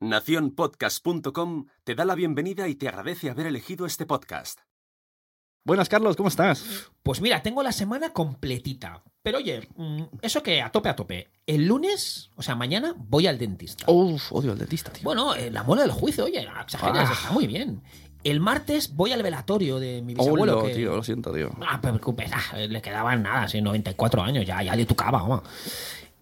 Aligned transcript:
Naciónpodcast.com 0.00 1.66
te 1.84 1.94
da 1.94 2.06
la 2.06 2.14
bienvenida 2.14 2.66
y 2.68 2.74
te 2.74 2.88
agradece 2.88 3.28
haber 3.28 3.46
elegido 3.46 3.84
este 3.84 4.06
podcast. 4.06 4.60
Buenas, 5.62 5.90
Carlos, 5.90 6.16
¿cómo 6.16 6.30
estás? 6.30 6.88
Pues 7.02 7.20
mira, 7.20 7.42
tengo 7.42 7.62
la 7.62 7.70
semana 7.72 8.10
completita. 8.14 9.02
Pero 9.22 9.36
oye, 9.38 9.68
mm, 9.76 10.02
eso 10.22 10.42
que 10.42 10.62
a 10.62 10.72
tope, 10.72 10.88
a 10.88 10.96
tope. 10.96 11.30
El 11.46 11.66
lunes, 11.66 12.30
o 12.36 12.42
sea, 12.42 12.54
mañana 12.54 12.94
voy 12.96 13.26
al 13.26 13.38
dentista. 13.38 13.84
Uf, 13.92 14.32
odio 14.32 14.52
al 14.52 14.58
dentista, 14.58 14.90
tío. 14.90 15.02
Bueno, 15.04 15.34
eh, 15.34 15.50
la 15.50 15.64
mola 15.64 15.82
del 15.82 15.90
juicio, 15.92 16.24
oye, 16.24 16.48
exageras, 16.62 17.10
Ah. 17.10 17.12
está 17.12 17.32
muy 17.32 17.46
bien. 17.46 17.82
El 18.24 18.40
martes 18.40 18.94
voy 18.96 19.12
al 19.12 19.22
velatorio 19.22 19.78
de 19.78 20.00
mi 20.00 20.14
Oh, 20.14 20.18
bisabuelo. 20.18 20.56
no, 20.60 20.66
que- 20.66 20.74
tío, 20.76 20.96
lo 20.96 21.02
siento, 21.04 21.30
tío. 21.32 21.50
Ah, 21.60 21.74
no 21.74 21.80
te 21.82 21.88
preocupes, 21.88 22.30
ah, 22.32 22.56
le 22.56 22.80
quedaban 22.80 23.22
nada, 23.22 23.46
sí, 23.48 23.60
94 23.60 24.22
años, 24.22 24.46
ya, 24.46 24.62
ya 24.62 24.74
le 24.74 24.86
tocaba, 24.86 25.20
vamos. 25.20 25.42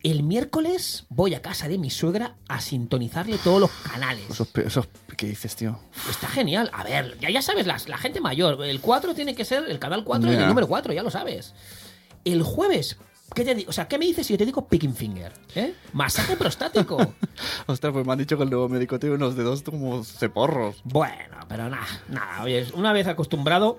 El 0.03 0.23
miércoles 0.23 1.07
voy 1.09 1.35
a 1.35 1.43
casa 1.43 1.69
de 1.69 1.77
mi 1.77 1.91
suegra 1.91 2.37
a 2.49 2.61
sintonizarle 2.61 3.37
todos 3.39 3.61
los 3.61 3.71
canales. 3.71 4.25
Esos, 4.31 4.89
¿Qué 5.17 5.27
dices, 5.27 5.57
tío? 5.57 5.79
Está 6.09 6.29
genial. 6.29 6.71
A 6.73 6.85
ver, 6.85 7.19
ya, 7.21 7.31
ya 7.31 7.43
sabes, 7.43 7.67
las- 7.67 7.89
la 7.89 7.99
gente 7.99 8.21
mayor. 8.21 8.65
El 8.65 8.81
4 8.81 9.15
tiene 9.15 9.35
que 9.35 9.45
ser 9.45 9.65
el 9.69 9.79
canal 9.81 10.05
4 10.05 10.33
y 10.33 10.37
el 10.37 10.47
número 10.47 10.69
4, 10.69 10.93
ya 10.93 11.03
lo 11.03 11.11
sabes. 11.11 11.53
El 12.25 12.45
jueves, 12.45 12.97
¿qué 13.35 13.45
te 13.45 13.57
digo? 13.57 13.71
O 13.71 13.73
sea, 13.73 13.89
¿qué 13.89 13.99
me 13.99 14.05
dices 14.07 14.25
si 14.29 14.35
yo 14.35 14.39
te 14.39 14.47
digo 14.47 14.69
picking 14.69 14.95
finger? 14.95 15.33
¿Eh? 15.57 15.75
Masaje 15.93 16.37
prostático. 16.37 17.15
Ostras, 17.67 17.93
pues 17.93 18.07
me 18.07 18.13
han 18.13 18.19
dicho 18.19 18.37
que 18.37 18.45
el 18.45 18.51
nuevo 18.51 18.69
médico 18.69 19.01
tiene 19.01 19.17
unos 19.17 19.35
dedos 19.35 19.63
como 19.65 20.05
ceporros. 20.05 20.77
bueno, 20.85 21.39
pero 21.49 21.69
nada, 21.69 21.87
nada. 22.09 22.45
Oye, 22.45 22.69
una 22.75 22.93
vez 22.93 23.09
acostumbrado, 23.09 23.79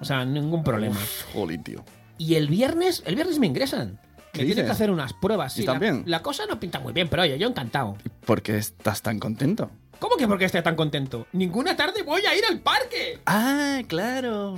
o 0.00 0.04
sea, 0.06 0.24
ningún 0.24 0.64
problema. 0.64 0.96
Jolín, 1.34 1.62
tío. 1.62 1.84
Y 2.16 2.36
el 2.36 2.48
viernes, 2.48 3.02
el 3.04 3.16
viernes 3.16 3.38
me 3.38 3.46
ingresan. 3.46 4.00
¿Qué 4.32 4.40
Me 4.40 4.46
tienen 4.46 4.48
dices? 4.48 4.64
que 4.66 4.70
hacer 4.72 4.90
unas 4.90 5.12
pruebas. 5.14 5.56
¿Y 5.56 5.60
Sí, 5.62 5.66
la, 5.66 5.72
también? 5.72 6.02
la 6.06 6.22
cosa 6.22 6.46
no 6.46 6.60
pinta 6.60 6.78
muy 6.80 6.92
bien, 6.92 7.08
pero 7.08 7.22
oye, 7.22 7.38
yo 7.38 7.48
encantado. 7.48 7.96
¿Por 8.24 8.42
qué 8.42 8.58
estás 8.58 9.02
tan 9.02 9.18
contento? 9.18 9.70
¿Cómo 9.98 10.16
que 10.16 10.28
porque 10.28 10.44
esté 10.44 10.62
tan 10.62 10.76
contento? 10.76 11.26
Ninguna 11.32 11.76
tarde 11.76 12.02
voy 12.02 12.24
a 12.24 12.36
ir 12.36 12.44
al 12.44 12.60
parque. 12.60 13.18
Ah, 13.26 13.80
claro. 13.88 14.56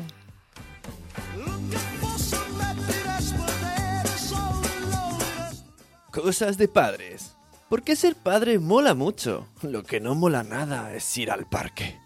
Cosas 6.11 6.59
de 6.59 6.69
padres. 6.69 7.37
Porque 7.69 7.95
ser 7.95 8.17
padre 8.17 8.59
mola 8.59 8.95
mucho. 8.95 9.47
Lo 9.63 9.85
que 9.85 10.01
no 10.01 10.15
mola 10.15 10.43
nada 10.43 10.93
es 10.95 11.17
ir 11.17 11.31
al 11.31 11.47
parque. 11.49 11.99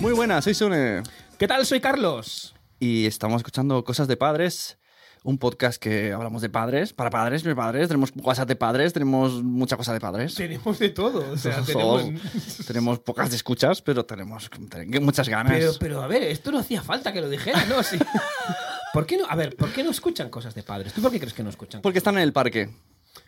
Muy 0.00 0.12
buenas, 0.12 0.44
soy 0.44 0.54
Sune. 0.54 1.02
¿Qué 1.40 1.48
tal? 1.48 1.64
Soy 1.64 1.80
Carlos. 1.80 2.54
Y 2.80 3.06
estamos 3.06 3.38
escuchando 3.38 3.82
Cosas 3.82 4.06
de 4.06 4.18
Padres, 4.18 4.76
un 5.24 5.38
podcast 5.38 5.82
que 5.82 6.12
hablamos 6.12 6.42
de 6.42 6.50
padres, 6.50 6.92
para 6.92 7.08
padres, 7.08 7.42
de 7.44 7.56
padres, 7.56 7.88
tenemos 7.88 8.12
WhatsApp 8.14 8.46
de 8.46 8.56
padres, 8.56 8.92
tenemos 8.92 9.42
mucha 9.42 9.78
cosa 9.78 9.94
de 9.94 10.00
padres. 10.00 10.34
Tenemos 10.34 10.78
de 10.78 10.90
todo. 10.90 11.32
O 11.32 11.38
sea, 11.38 11.64
Somos- 11.64 12.02
tenemos... 12.02 12.66
tenemos 12.66 12.98
pocas 12.98 13.30
de 13.30 13.36
escuchas, 13.36 13.80
pero 13.80 14.04
tenemos, 14.04 14.50
tenemos 14.68 15.00
muchas 15.00 15.30
ganas. 15.30 15.54
Pero, 15.56 15.72
pero 15.80 16.02
a 16.02 16.06
ver, 16.08 16.24
esto 16.24 16.52
no 16.52 16.58
hacía 16.58 16.82
falta 16.82 17.10
que 17.10 17.22
lo 17.22 17.30
dijera, 17.30 17.64
¿no? 17.64 17.82
Sí. 17.82 17.96
¿Por 18.92 19.06
qué 19.06 19.16
no? 19.16 19.24
A 19.26 19.34
ver, 19.34 19.56
¿por 19.56 19.72
qué 19.72 19.82
no 19.82 19.92
escuchan 19.92 20.28
cosas 20.28 20.54
de 20.54 20.62
padres? 20.62 20.92
¿Tú 20.92 21.00
por 21.00 21.10
qué 21.10 21.18
crees 21.18 21.32
que 21.32 21.42
no 21.42 21.48
escuchan? 21.48 21.80
Porque 21.80 22.00
están 22.00 22.16
en 22.18 22.22
el 22.24 22.34
parque. 22.34 22.68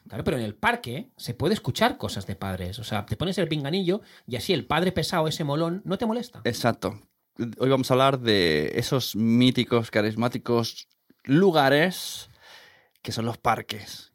Claro, 0.07 0.23
pero 0.23 0.37
en 0.37 0.43
el 0.43 0.55
parque 0.55 1.09
se 1.17 1.33
puede 1.33 1.55
escuchar 1.55 1.97
cosas 1.97 2.27
de 2.27 2.37
padres. 2.37 2.79
O 2.79 2.85
sea, 2.85 3.07
te 3.07 3.17
pones 3.17 3.39
el 3.39 3.49
pinganillo 3.49 4.03
y 4.27 4.37
así 4.37 4.53
el 4.53 4.67
padre 4.67 4.93
pesado, 4.93 5.29
ese 5.29 5.45
molón, 5.45 5.81
no 5.87 5.97
te 5.97 6.05
molesta. 6.05 6.43
Exacto. 6.45 7.01
Hoy 7.39 7.71
vamos 7.71 7.91
a 7.91 7.95
hablar 7.95 8.21
de 8.21 8.73
esos 8.75 9.17
míticos, 9.17 9.91
carismáticos 9.91 10.87
lugares 11.25 12.29
que 13.01 13.11
son 13.11 13.25
los 13.25 13.39
parques. 13.39 14.13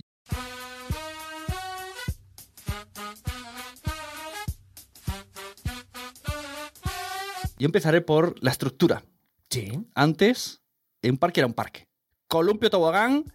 Yo 7.58 7.66
empezaré 7.66 8.02
por 8.02 8.36
la 8.44 8.52
estructura. 8.52 9.04
Sí. 9.50 9.72
Antes, 9.96 10.62
un 11.02 11.18
parque 11.18 11.40
era 11.40 11.48
un 11.48 11.54
parque. 11.54 11.88
Columpio, 12.28 12.70
tobogán 12.70 13.26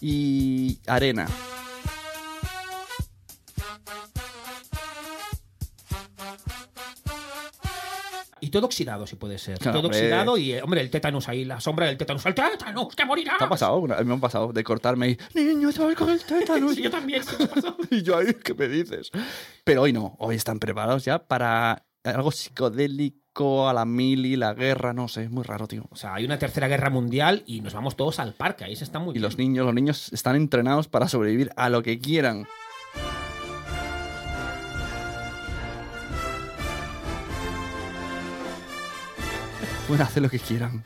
y 0.00 0.78
arena. 0.86 1.26
Todo 8.52 8.66
oxidado, 8.66 9.06
si 9.08 9.16
puede 9.16 9.38
ser. 9.38 9.58
Claro, 9.58 9.78
todo 9.80 9.88
hombre. 9.88 9.98
oxidado 9.98 10.38
y, 10.38 10.54
hombre, 10.60 10.80
el 10.80 10.90
tétanos 10.90 11.28
ahí, 11.28 11.44
la 11.44 11.58
sombra 11.60 11.86
del 11.86 11.96
tétanos. 11.96 12.24
¡El 12.24 12.34
tétanos, 12.34 12.94
que 12.94 13.04
morirá! 13.04 13.34
¿Te 13.38 13.44
ha 13.44 13.48
pasado? 13.48 13.82
Me 13.82 13.94
han 14.12 14.20
pasado 14.20 14.52
de 14.52 14.62
cortarme 14.62 15.08
y... 15.10 15.18
Niño, 15.34 15.72
te 15.72 15.80
vas 15.82 15.94
con 15.96 16.10
el 16.10 16.22
tétano. 16.22 16.68
Sí, 16.74 16.82
yo 16.82 16.90
también, 16.90 17.24
sí. 17.24 17.34
Y 17.90 18.02
yo 18.02 18.16
ahí, 18.18 18.32
¿qué 18.44 18.54
me 18.54 18.68
dices? 18.68 19.10
Pero 19.64 19.82
hoy 19.82 19.92
no, 19.92 20.14
hoy 20.20 20.36
están 20.36 20.58
preparados 20.60 21.04
ya 21.04 21.18
para 21.18 21.84
algo 22.04 22.30
psicodélico, 22.30 23.68
a 23.68 23.72
la 23.72 23.84
mili, 23.84 24.36
la 24.36 24.54
guerra, 24.54 24.92
no 24.92 25.08
sé, 25.08 25.24
es 25.24 25.30
muy 25.30 25.42
raro, 25.44 25.66
tío. 25.66 25.84
O 25.90 25.96
sea, 25.96 26.14
hay 26.14 26.24
una 26.24 26.38
tercera 26.38 26.68
guerra 26.68 26.90
mundial 26.90 27.42
y 27.46 27.60
nos 27.60 27.74
vamos 27.74 27.96
todos 27.96 28.18
al 28.18 28.34
parque. 28.34 28.64
Ahí 28.64 28.76
se 28.76 28.84
está 28.84 28.98
muy 28.98 29.10
Y 29.10 29.14
bien. 29.14 29.22
los 29.22 29.38
niños, 29.38 29.64
los 29.66 29.74
niños 29.74 30.12
están 30.12 30.36
entrenados 30.36 30.88
para 30.88 31.08
sobrevivir 31.08 31.50
a 31.56 31.68
lo 31.68 31.82
que 31.82 31.98
quieran. 31.98 32.46
Pueden 39.86 40.02
hacer 40.06 40.22
lo 40.22 40.30
que 40.30 40.38
quieran. 40.38 40.82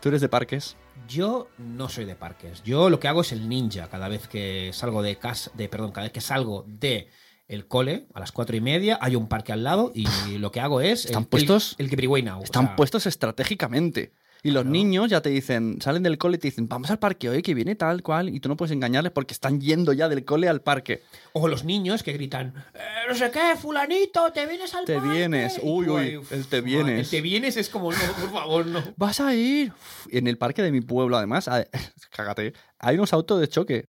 ¿Tú 0.00 0.08
eres 0.08 0.20
de 0.20 0.28
parques? 0.28 0.76
Yo 1.08 1.48
no 1.58 1.88
soy 1.88 2.04
de 2.04 2.14
parques. 2.14 2.62
Yo 2.62 2.90
lo 2.90 3.00
que 3.00 3.08
hago 3.08 3.22
es 3.22 3.32
el 3.32 3.48
ninja. 3.48 3.88
Cada 3.88 4.08
vez 4.08 4.28
que 4.28 4.70
salgo 4.72 5.02
de 5.02 5.16
casa, 5.16 5.50
de 5.54 5.68
perdón, 5.68 5.92
cada 5.92 6.04
vez 6.04 6.12
que 6.12 6.20
salgo 6.20 6.64
de 6.66 7.08
el 7.48 7.66
cole 7.66 8.06
a 8.14 8.20
las 8.20 8.32
cuatro 8.32 8.56
y 8.56 8.60
media 8.60 8.98
hay 9.00 9.14
un 9.14 9.28
parque 9.28 9.52
al 9.52 9.62
lado 9.62 9.92
y 9.94 10.06
lo 10.38 10.50
que 10.50 10.60
hago 10.60 10.80
es 10.80 11.04
¿Están 11.06 11.22
el, 11.24 11.28
puestos? 11.28 11.76
el, 11.78 11.88
el 11.92 12.24
Now. 12.24 12.40
o 12.40 12.44
Están 12.44 12.66
sea, 12.66 12.76
puestos 12.76 13.06
estratégicamente. 13.06 14.12
Y 14.42 14.52
los 14.52 14.64
niños 14.64 15.10
ya 15.10 15.20
te 15.22 15.28
dicen, 15.30 15.78
salen 15.80 16.04
del 16.04 16.18
cole 16.18 16.36
y 16.36 16.38
te 16.38 16.46
dicen, 16.48 16.68
vamos 16.68 16.88
al 16.90 17.00
parque 17.00 17.28
hoy 17.28 17.42
que 17.42 17.52
viene 17.52 17.74
tal 17.74 18.02
cual, 18.02 18.28
y 18.28 18.38
tú 18.38 18.48
no 18.48 18.56
puedes 18.56 18.70
engañarles 18.72 19.10
porque 19.10 19.34
están 19.34 19.60
yendo 19.60 19.92
ya 19.92 20.08
del 20.08 20.24
cole 20.24 20.48
al 20.48 20.60
parque. 20.60 21.02
O 21.32 21.48
los 21.48 21.64
niños 21.64 22.04
que 22.04 22.12
gritan, 22.12 22.54
"Eh, 22.74 22.78
no 23.08 23.14
sé 23.16 23.30
qué, 23.32 23.56
fulanito, 23.60 24.30
te 24.32 24.46
vienes 24.46 24.72
al 24.74 24.84
Te 24.84 24.94
parque. 24.94 25.08
vienes, 25.10 25.58
Y 25.58 25.60
uy, 25.68 25.88
uy, 25.88 26.20
el 26.30 26.46
te 26.46 26.60
vienes. 26.60 27.00
El 27.00 27.10
te 27.10 27.20
vienes 27.22 27.56
es 27.56 27.68
como, 27.68 27.90
no, 27.90 27.98
por 28.20 28.30
favor, 28.32 28.66
no. 28.66 28.82
Vas 28.96 29.18
a 29.20 29.34
ir. 29.34 29.72
Uf, 29.72 30.06
En 30.12 30.28
el 30.28 30.38
parque 30.38 30.62
de 30.62 30.70
mi 30.70 30.80
pueblo, 30.80 31.16
además, 31.16 31.48
hay- 31.48 31.64
cágate, 32.10 32.52
hay 32.78 32.96
unos 32.96 33.12
autos 33.12 33.40
de 33.40 33.48
choque. 33.48 33.86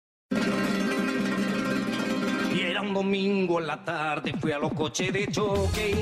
Y 2.54 2.60
era 2.60 2.80
un 2.80 2.94
domingo 2.94 3.60
en 3.60 3.66
la 3.66 3.84
tarde, 3.84 4.32
fui 4.40 4.52
a 4.52 4.58
los 4.58 4.72
coches 4.72 5.12
de 5.12 5.26
choque. 5.28 5.94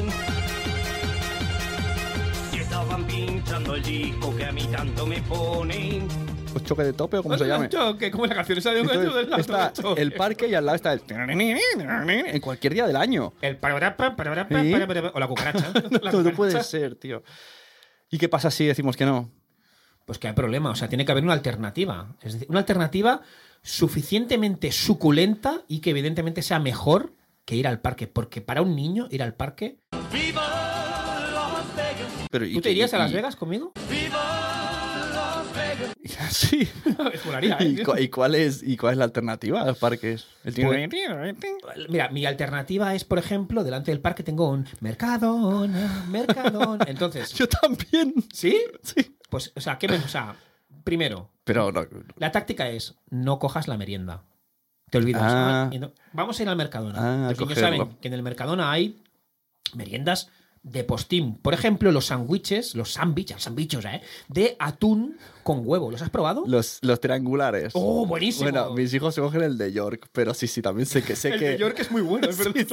Estaban 2.75 3.07
pinchando 3.07 3.77
el 3.77 3.83
disco 3.85 4.35
que 4.35 4.45
a 4.45 4.51
mí 4.51 4.65
tanto 4.65 5.07
me 5.07 5.23
pone. 5.23 6.03
¿O 6.57 6.59
choque 6.59 6.83
de 6.83 6.93
tope 6.93 7.19
o 7.19 7.23
como 7.23 7.39
se 7.39 7.47
llame? 7.47 7.69
Choque, 7.69 8.11
como 8.11 8.27
la 8.27 8.35
canción 8.35 8.59
esa 8.59 8.73
de 8.73 8.81
Entonces, 8.81 9.15
del 9.15 9.39
está 9.41 9.73
choque. 9.73 10.03
el 10.03 10.13
parque 10.13 10.49
y 10.49 10.55
al 10.57 10.67
lado 10.67 10.75
está 10.75 10.93
el... 10.93 11.01
En 11.09 12.41
cualquier 12.41 12.75
día 12.75 12.89
del 12.89 12.97
año. 12.97 13.33
El 13.41 13.59
pararapa, 13.59 14.17
pararapa, 14.17 14.61
¿Sí? 14.61 14.75
o 14.75 15.21
la 15.21 15.29
cucaracha. 15.29 15.73
La 16.03 16.11
No, 16.11 16.33
puede 16.33 16.65
ser, 16.65 16.97
tío. 16.97 17.23
¿Y 18.11 18.19
qué 18.19 18.29
pasa 18.29 18.51
si 18.51 18.67
decimos 18.67 18.97
que 18.97 19.05
no? 19.05 19.31
Pues 20.05 20.19
que 20.19 20.27
hay 20.27 20.35
problema, 20.35 20.71
o 20.71 20.75
sea, 20.75 20.89
tiene 20.89 21.05
que 21.05 21.13
haber 21.13 21.23
una 21.23 21.33
alternativa. 21.33 22.17
Es 22.23 22.33
decir, 22.33 22.49
una 22.51 22.59
alternativa 22.59 23.21
suficientemente 23.63 24.73
suculenta 24.73 25.63
y 25.69 25.79
que 25.79 25.91
evidentemente 25.91 26.43
sea 26.43 26.59
mejor 26.59 27.15
que 27.45 27.55
ir 27.55 27.69
al 27.69 27.81
parque. 27.81 28.09
Porque 28.09 28.41
para 28.41 28.63
un 28.63 28.75
niño 28.75 29.07
ir 29.13 29.23
al 29.23 29.35
parque. 29.35 29.79
Pero, 32.35 32.47
¿y 32.47 32.55
¿Tú 32.55 32.63
te 32.63 32.73
irías 32.73 32.93
a 32.95 32.99
Las 32.99 33.13
Vegas 33.13 33.37
conmigo? 33.41 33.73
Sí. 36.31 36.69
Molaría, 37.27 37.57
¿eh? 37.61 37.65
¿Y, 37.79 37.83
cu- 37.85 37.97
y 37.97 38.09
cuál 38.09 38.35
es, 38.35 38.61
¿Y 38.65 38.77
cuál 38.77 38.95
es 38.95 38.99
la 38.99 39.05
alternativa 39.05 39.63
a 39.63 39.67
los 39.67 39.79
parques? 39.79 40.27
El 40.43 40.53
tío- 40.53 40.69
Mira, 41.89 42.09
mi 42.09 42.27
alternativa 42.27 42.93
es, 42.97 43.05
por 43.05 43.21
ejemplo, 43.21 43.63
delante 43.63 43.93
del 43.93 44.01
parque 44.01 44.25
tengo 44.25 44.51
un 44.51 44.67
Mercadona, 44.81 46.07
Mercadona. 46.09 46.85
Entonces, 46.89 47.33
Yo 47.35 47.47
también. 47.49 48.15
¿sí? 48.33 48.61
Sí. 48.83 49.17
Pues, 49.31 49.53
o 49.55 49.61
sea, 49.61 49.79
¿qué 49.79 49.87
me, 49.87 49.97
o 49.99 50.09
sea, 50.09 50.35
primero, 50.83 51.31
Pero 51.45 51.71
no, 51.71 51.87
la 52.17 52.33
táctica 52.33 52.69
es 52.69 52.97
no 53.11 53.39
cojas 53.39 53.69
la 53.69 53.77
merienda. 53.77 54.25
Te 54.91 54.99
olvidas. 54.99 55.23
Ah. 55.25 55.71
No- 55.79 55.93
vamos 56.13 56.41
a 56.41 56.43
ir 56.43 56.49
al 56.49 56.57
Mercadona. 56.57 56.99
Ah, 57.29 57.31
Los 57.31 57.39
niños 57.39 57.59
saben 57.61 57.97
que 58.01 58.09
en 58.09 58.15
el 58.15 58.25
Mercadona 58.25 58.73
hay 58.73 59.01
meriendas 59.75 60.31
de 60.65 60.83
postín. 60.83 61.37
Por 61.37 61.55
ejemplo, 61.55 61.93
los 61.93 62.07
sándwiches, 62.07 62.75
los 62.75 62.93
sándwiches, 62.93 63.43
sándwichos, 63.43 63.85
¿eh? 63.85 64.01
De 64.29 64.57
atún 64.59 65.17
con 65.43 65.61
huevo. 65.65 65.91
¿Los 65.91 66.01
has 66.01 66.09
probado? 66.11 66.43
Los, 66.47 66.79
los 66.81 67.01
triangulares. 67.01 67.73
¡Oh, 67.77 68.07
buenísimo! 68.07 68.51
Bueno, 68.51 68.73
mis 68.75 68.93
hijos 68.95 69.15
se 69.15 69.21
cogen 69.21 69.43
el 69.43 69.59
de 69.59 69.73
York, 69.73 70.09
pero 70.13 70.33
sí, 70.35 70.47
sí, 70.47 70.63
también 70.63 70.87
sé 70.87 71.03
que 71.03 71.15
sé 71.17 71.29
el 71.35 71.39
que. 71.39 71.49
de 71.51 71.59
York 71.59 71.77
es 71.81 71.91
muy 71.91 72.01
bueno, 72.03 72.29
es 72.29 72.39
verdad. 72.39 72.67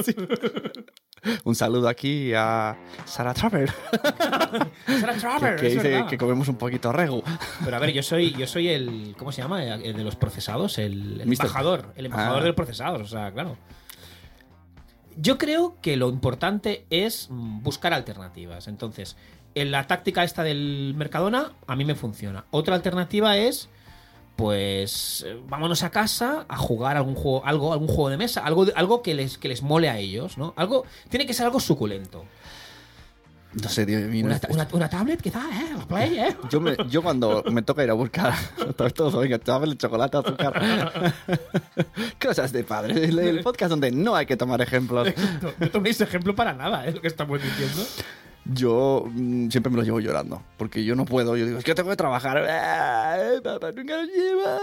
Un 1.44 1.54
saludo 1.54 1.88
aquí 1.88 2.32
a 2.34 2.76
Sarah 3.06 3.34
Traver, 3.34 3.70
Sarah 4.88 5.18
Traver, 5.20 5.56
que 5.58 5.68
es 5.68 5.74
dice 5.74 5.90
verdad. 5.90 6.10
que 6.10 6.18
comemos 6.18 6.48
un 6.48 6.56
poquito 6.56 6.92
regu. 6.92 7.22
Pero 7.64 7.76
a 7.76 7.80
ver, 7.80 7.92
yo 7.92 8.02
soy, 8.02 8.32
yo 8.34 8.48
soy 8.48 8.70
el. 8.70 9.16
¿Cómo 9.20 9.32
se 9.32 9.42
llama? 9.42 9.64
El 9.64 9.96
de 9.96 10.04
los 10.04 10.16
procesados, 10.16 10.78
el, 10.80 11.22
embajador. 11.22 11.94
El 11.96 12.06
embajador 12.08 12.38
Ah. 12.40 12.42
de 12.42 12.48
los 12.48 12.56
procesados, 12.56 13.02
o 13.02 13.08
sea, 13.08 13.32
claro. 13.32 13.58
Yo 15.22 15.38
creo 15.38 15.76
que 15.82 15.98
lo 15.98 16.10
importante 16.10 16.86
es 16.90 17.28
mm, 17.30 17.62
buscar 17.62 17.94
alternativas. 17.94 18.68
Entonces, 18.68 19.16
en 19.54 19.72
la 19.72 19.86
táctica 19.86 20.24
esta 20.24 20.44
del 20.44 20.94
Mercadona, 20.98 21.54
a 21.68 21.76
mí 21.76 21.86
me 21.86 21.96
funciona. 21.96 22.46
Otra 22.52 22.76
alternativa 22.76 23.38
es. 23.38 23.70
Pues 24.38 25.24
eh, 25.28 25.40
vámonos 25.48 25.84
a 25.84 25.92
casa 25.92 26.46
a 26.48 26.58
jugar 26.58 26.98
algún 26.98 27.14
juego, 27.14 27.46
algo, 27.46 27.74
algún 27.74 27.90
juego 27.90 28.10
de 28.10 28.18
mesa, 28.18 28.44
algo, 28.44 28.66
algo 28.76 29.04
que 29.04 29.14
les, 29.14 29.38
que 29.38 29.50
les 29.50 29.62
mole 29.62 29.88
a 29.88 30.00
ellos, 30.00 30.38
¿no? 30.38 30.54
Algo, 30.56 30.86
tiene 31.10 31.28
que 31.28 31.34
ser 31.34 31.46
algo 31.46 31.60
suculento. 31.60 32.24
No 33.54 33.68
sé, 33.68 33.86
tío, 33.86 34.00
mira, 34.08 34.28
Una, 34.28 34.40
una- 34.50 34.68
una 34.72 34.90
tablet, 34.90 35.22
quizá, 35.22 35.42
¿eh? 35.52 35.74
La 35.78 35.86
Play, 35.86 36.18
¿eh? 36.20 36.36
Yo, 36.50 36.62
me- 36.62 36.78
yo 36.90 37.02
cuando 37.04 37.44
me 37.52 37.62
toca 37.62 37.84
ir 37.84 37.90
a 37.90 37.94
buscar 37.94 38.34
todo 38.96 39.20
venga, 39.20 39.40
el 39.64 39.78
chocolate, 39.78 40.18
azúcar. 40.18 41.14
Cosas 42.22 42.52
de 42.54 42.64
padres. 42.64 42.98
El, 42.98 43.20
el 43.20 43.42
podcast 43.44 43.72
donde 43.72 43.92
no 43.92 44.16
hay 44.16 44.26
que 44.26 44.38
tomar 44.38 44.62
ejemplos. 44.62 45.10
No, 45.42 45.50
no 45.60 45.70
toméis 45.70 46.00
ejemplo 46.00 46.34
para 46.36 46.54
nada, 46.54 46.86
es 46.86 46.96
lo 46.96 47.02
que 47.02 47.08
estamos 47.08 47.42
diciendo. 47.42 47.84
Yo 48.46 49.06
mm, 49.08 49.50
siempre 49.50 49.70
me 49.70 49.78
lo 49.78 49.84
llevo 49.84 50.00
llorando. 50.00 50.42
Porque 50.58 50.84
yo 50.84 50.96
no 50.96 51.06
puedo. 51.06 51.36
Yo 51.36 51.46
digo, 51.46 51.58
es 51.60 51.64
que 51.64 51.76
tengo 51.76 51.90
que 51.90 51.96
trabajar. 51.98 52.38
Papá 53.44 53.72
nunca 53.74 53.98
lo 53.98 54.04
lleva. 54.06 54.58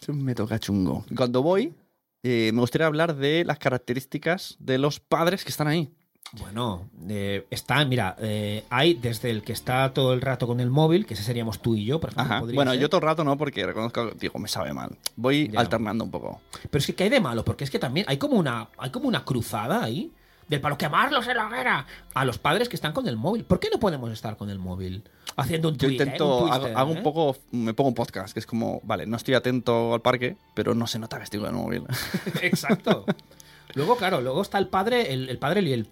Eso 0.00 0.12
Me 0.12 0.34
toca 0.34 0.58
chungo. 0.58 1.04
Cuando 1.16 1.42
voy, 1.42 1.74
eh, 2.22 2.50
me 2.52 2.60
gustaría 2.60 2.86
hablar 2.86 3.14
de 3.16 3.44
las 3.44 3.58
características 3.58 4.56
de 4.58 4.78
los 4.78 4.98
padres 5.00 5.44
que 5.44 5.50
están 5.50 5.68
ahí. 5.68 5.90
Bueno, 6.38 6.88
eh, 7.08 7.46
está, 7.50 7.84
mira, 7.84 8.14
eh, 8.20 8.64
hay 8.70 8.94
desde 8.94 9.30
el 9.30 9.42
que 9.42 9.52
está 9.52 9.92
todo 9.92 10.12
el 10.12 10.20
rato 10.20 10.46
con 10.46 10.60
el 10.60 10.70
móvil, 10.70 11.04
que 11.06 11.14
ese 11.14 11.24
seríamos 11.24 11.60
tú 11.60 11.74
y 11.74 11.84
yo, 11.84 11.98
por 12.00 12.10
ejemplo. 12.10 12.36
Ajá. 12.36 12.44
Bueno, 12.54 12.70
ser. 12.70 12.80
yo 12.80 12.88
todo 12.88 13.00
el 13.00 13.06
rato 13.06 13.24
no, 13.24 13.36
porque 13.36 13.66
reconozco, 13.66 14.12
digo, 14.12 14.38
me 14.38 14.48
sabe 14.48 14.72
mal. 14.72 14.96
Voy 15.16 15.48
Ya. 15.48 15.60
alternando 15.60 16.04
un 16.04 16.10
poco. 16.10 16.40
Pero 16.70 16.78
es 16.78 16.86
que 16.86 16.94
¿qué 16.94 17.04
hay 17.04 17.10
de 17.10 17.20
malo? 17.20 17.44
Porque 17.44 17.64
es 17.64 17.70
que 17.70 17.78
también 17.80 18.06
hay 18.08 18.16
como 18.18 18.36
una, 18.36 18.68
hay 18.78 18.90
como 18.90 19.08
una 19.08 19.24
cruzada 19.24 19.82
ahí 19.82 20.12
del 20.46 20.60
palo 20.60 20.76
quemarlos 20.76 21.26
en 21.28 21.36
la 21.36 21.46
hoguera 21.46 21.86
a 22.12 22.24
los 22.24 22.38
padres 22.38 22.68
que 22.68 22.74
están 22.76 22.92
con 22.92 23.06
el 23.06 23.16
móvil. 23.16 23.44
¿Por 23.44 23.60
qué 23.60 23.68
no 23.72 23.78
podemos 23.78 24.10
estar 24.10 24.36
con 24.36 24.50
el 24.50 24.58
móvil 24.58 25.02
haciendo 25.36 25.68
un 25.68 25.74
Yo 25.76 25.86
Twitter, 25.88 26.08
intento, 26.08 26.44
un 26.44 26.50
Twitter, 26.50 26.76
hago 26.76 26.90
un 26.90 26.98
eh? 26.98 27.02
poco, 27.02 27.36
me 27.52 27.72
pongo 27.72 27.88
un 27.88 27.94
podcast, 27.94 28.34
que 28.34 28.40
es 28.40 28.46
como, 28.46 28.80
vale, 28.82 29.06
no 29.06 29.16
estoy 29.16 29.34
atento 29.34 29.94
al 29.94 30.00
parque, 30.00 30.36
pero 30.54 30.74
no 30.74 30.86
se 30.88 30.98
nota 30.98 31.18
que 31.18 31.24
estoy 31.24 31.40
con 31.40 31.50
el 31.50 31.54
móvil. 31.54 31.84
Exacto. 32.42 33.04
Luego, 33.74 33.96
claro, 33.96 34.20
luego 34.20 34.42
está 34.42 34.58
el 34.58 34.68
padre, 34.68 35.12
el, 35.12 35.28
el 35.28 35.38
padre 35.38 35.62
y 35.62 35.72
el, 35.72 35.88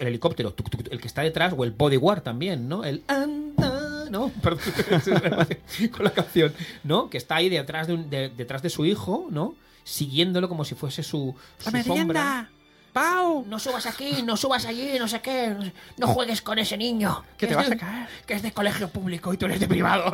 el 0.00 0.06
helicóptero, 0.08 0.54
el 0.90 1.00
que 1.00 1.06
está 1.06 1.22
detrás, 1.22 1.54
o 1.56 1.64
el 1.64 1.72
bodyguard 1.72 2.22
también, 2.22 2.68
¿no? 2.68 2.84
El 2.84 3.02
anda, 3.06 4.06
¿no? 4.10 4.28
Perdón, 4.42 4.60
con 5.92 6.04
la 6.04 6.10
canción, 6.12 6.52
¿no? 6.84 7.10
Que 7.10 7.18
está 7.18 7.36
ahí 7.36 7.48
detrás 7.48 7.86
de, 7.86 7.94
un- 7.94 8.10
de- 8.10 8.28
detrás 8.30 8.62
de 8.62 8.70
su 8.70 8.84
hijo, 8.84 9.26
¿no? 9.30 9.54
Siguiéndolo 9.84 10.48
como 10.48 10.64
si 10.64 10.74
fuese 10.74 11.02
su, 11.02 11.34
su 11.58 11.70
sombra. 11.82 12.50
¡Pau! 12.92 13.44
No 13.46 13.58
subas 13.58 13.84
aquí, 13.86 14.22
no 14.24 14.36
subas 14.36 14.64
allí, 14.64 14.98
no 14.98 15.06
sé 15.08 15.20
qué. 15.20 15.48
no 15.50 15.70
No 15.98 16.06
juegues 16.08 16.40
con 16.42 16.58
ese 16.58 16.76
niño. 16.76 17.22
Que 17.36 17.46
te 17.46 17.54
vas 17.54 17.68
de- 17.68 17.74
a 17.74 17.78
caer. 17.78 18.08
Que 18.26 18.34
es 18.34 18.42
de 18.42 18.50
colegio 18.52 18.88
público 18.88 19.32
y 19.32 19.36
tú 19.36 19.44
eres 19.46 19.60
de 19.60 19.68
privado. 19.68 20.10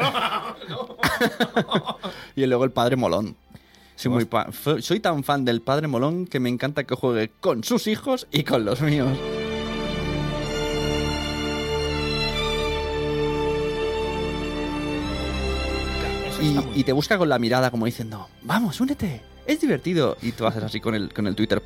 No. 0.69 0.97
Y 2.37 2.45
luego 2.47 2.65
el 2.65 2.73
padre 2.73 2.97
molón. 2.97 3.37
Soy, 3.97 4.11
muy 4.11 4.27
soy 4.83 5.01
tan 5.01 5.23
fan 5.25 5.45
del 5.45 5.63
padre 5.63 5.87
molón 5.87 6.27
que 6.27 6.41
me 6.41 6.49
encanta 6.49 6.85
que 6.85 6.95
juegue 6.95 7.31
con 7.41 7.63
sus 7.65 7.87
hijos 7.87 8.27
y 8.33 8.43
con 8.45 8.65
los 8.65 8.81
míos. 8.81 9.17
Y, 16.75 16.85
te 16.85 16.93
busca 16.93 17.17
con 17.17 17.29
la 17.29 17.39
mirada 17.39 17.71
como 17.71 17.87
diciendo, 17.87 18.29
vamos, 18.43 18.79
únete, 18.81 19.23
es 19.47 19.61
divertido. 19.61 20.17
Y 20.21 20.33
tú 20.33 20.47
haces 20.47 20.63
así 20.63 20.79
con 20.79 20.95
el, 20.95 21.13
con 21.13 21.27
el 21.27 21.35
Twitter. 21.35 21.63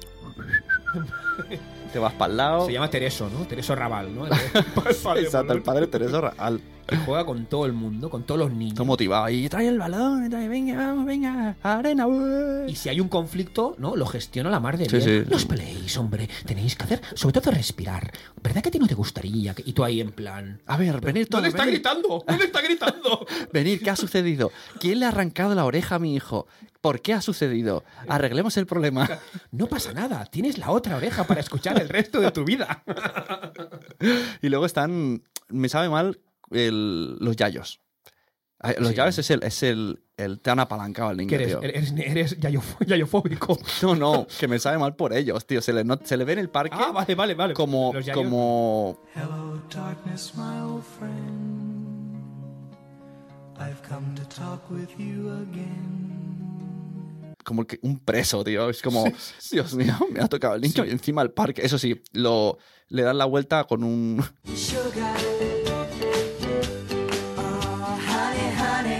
te 1.92 1.98
vas 1.98 2.12
para 2.12 2.30
el 2.30 2.36
lado. 2.36 2.66
Se 2.66 2.72
llama 2.72 2.88
Tereso, 2.88 3.28
¿no? 3.28 3.44
Tereso 3.46 3.74
Raval, 3.74 4.14
¿no? 4.14 4.26
El- 4.26 4.32
el 4.54 4.96
padre 5.02 5.22
Exacto, 5.22 5.52
el 5.52 5.62
padre 5.62 5.86
Teresa 5.88 6.20
Real. 6.20 6.60
Que 6.88 6.96
juega 6.96 7.24
con 7.26 7.46
todo 7.46 7.66
el 7.66 7.72
mundo, 7.72 8.08
con 8.10 8.24
todos 8.24 8.40
los 8.40 8.50
niños. 8.52 8.74
Todo 8.74 8.86
motivado. 8.86 9.28
Y 9.28 9.48
trae 9.48 9.68
el 9.68 9.78
balón, 9.78 10.26
y 10.26 10.28
trae, 10.30 10.48
venga, 10.48 10.76
vamos, 10.76 11.04
venga, 11.04 11.56
arena, 11.62 12.06
ué". 12.06 12.64
Y 12.68 12.74
si 12.76 12.88
hay 12.88 13.00
un 13.00 13.08
conflicto, 13.08 13.74
¿no? 13.78 13.94
Lo 13.94 14.06
gestiona 14.06 14.48
la 14.50 14.58
mar 14.58 14.78
de 14.78 14.86
Sí, 14.88 14.96
bien. 14.96 15.24
sí. 15.24 15.30
No 15.30 15.36
os 15.36 15.44
peleéis, 15.44 15.96
hombre. 15.98 16.28
Tenéis 16.46 16.74
que 16.76 16.84
hacer, 16.84 17.00
sobre 17.14 17.40
todo 17.40 17.50
respirar. 17.50 18.10
¿Verdad 18.42 18.62
que 18.62 18.70
a 18.70 18.72
ti 18.72 18.78
no 18.78 18.86
te 18.86 18.94
gustaría? 18.94 19.54
Y 19.64 19.72
tú 19.72 19.84
ahí 19.84 20.00
en 20.00 20.10
plan... 20.12 20.60
A 20.66 20.76
ver, 20.76 21.00
venir 21.00 21.26
todos. 21.28 21.42
¿Dónde 21.42 21.48
está 21.50 21.64
venid. 21.64 21.74
gritando? 21.74 22.24
¿Dónde 22.26 22.44
está 22.46 22.60
gritando? 22.62 23.26
Venid, 23.52 23.82
¿qué 23.82 23.90
ha 23.90 23.96
sucedido? 23.96 24.50
¿Quién 24.80 25.00
le 25.00 25.04
ha 25.06 25.08
arrancado 25.08 25.54
la 25.54 25.64
oreja 25.64 25.96
a 25.96 25.98
mi 25.98 26.14
hijo? 26.14 26.46
¿Por 26.80 27.00
qué 27.02 27.12
ha 27.12 27.20
sucedido? 27.20 27.84
Arreglemos 28.08 28.56
el 28.56 28.66
problema. 28.66 29.08
No 29.50 29.66
pasa 29.66 29.92
nada. 29.92 30.24
Tienes 30.26 30.58
la 30.58 30.70
otra 30.70 30.96
oreja 30.96 31.24
para 31.24 31.40
escuchar 31.40 31.80
el 31.80 31.88
resto 31.88 32.20
de 32.20 32.30
tu 32.30 32.44
vida. 32.44 32.82
Y 34.42 34.48
luego 34.48 34.66
están. 34.66 35.22
Me 35.48 35.68
sabe 35.68 35.88
mal 35.88 36.18
el- 36.50 37.16
los 37.20 37.36
yayos. 37.36 37.80
Ay, 38.60 38.74
Los 38.78 38.88
Sí. 38.88 38.94
yayos 38.96 39.18
es 39.18 39.30
el, 39.30 39.42
es 39.44 39.62
el, 39.62 40.02
el. 40.16 40.40
Te 40.40 40.50
han 40.50 40.58
apalancado 40.58 41.10
al 41.10 41.16
niño, 41.16 41.32
eres, 41.36 41.46
tío. 41.48 41.62
eres, 41.62 41.92
eres 41.96 42.40
yayof- 42.40 42.78
yayofóbico. 42.86 43.56
No, 43.82 43.94
no, 43.94 44.26
que 44.40 44.48
me 44.48 44.58
sabe 44.58 44.78
mal 44.78 44.96
por 44.96 45.12
ellos, 45.12 45.46
tío. 45.46 45.62
Se 45.62 45.72
le, 45.72 45.84
no- 45.84 46.00
se 46.02 46.16
le 46.16 46.24
ve 46.24 46.32
en 46.32 46.40
el 46.40 46.50
parque 46.50 46.74
Ah, 46.76 46.90
vale, 46.92 47.14
vale, 47.14 47.34
vale. 47.34 47.54
como. 47.54 47.92
Los 47.94 48.04
yayos- 48.04 48.16
como. 48.16 48.98
Hello, 49.14 49.62
darkness, 49.72 50.32
my 50.36 50.58
old 50.60 50.82
friend. 50.82 51.86
I've 53.60 53.80
come 53.88 54.14
to 54.16 54.24
talk 54.26 54.68
with 54.70 54.88
you 54.98 55.30
again. 55.30 57.34
como 57.44 57.64
que 57.66 57.78
un 57.82 57.98
preso, 58.00 58.44
tío. 58.44 58.68
Es 58.68 58.82
como, 58.82 59.04
Dios 59.50 59.74
mío, 59.74 59.96
me 60.12 60.20
ha 60.20 60.28
tocado 60.28 60.54
el 60.56 60.60
niño 60.60 60.84
y 60.84 60.90
encima 60.90 61.22
el 61.22 61.30
parque. 61.30 61.62
Eso 61.64 61.78
sí, 61.78 62.02
lo, 62.12 62.58
le 62.88 63.02
dan 63.02 63.16
la 63.18 63.24
vuelta 63.24 63.64
con 63.64 63.84
un. 63.84 64.22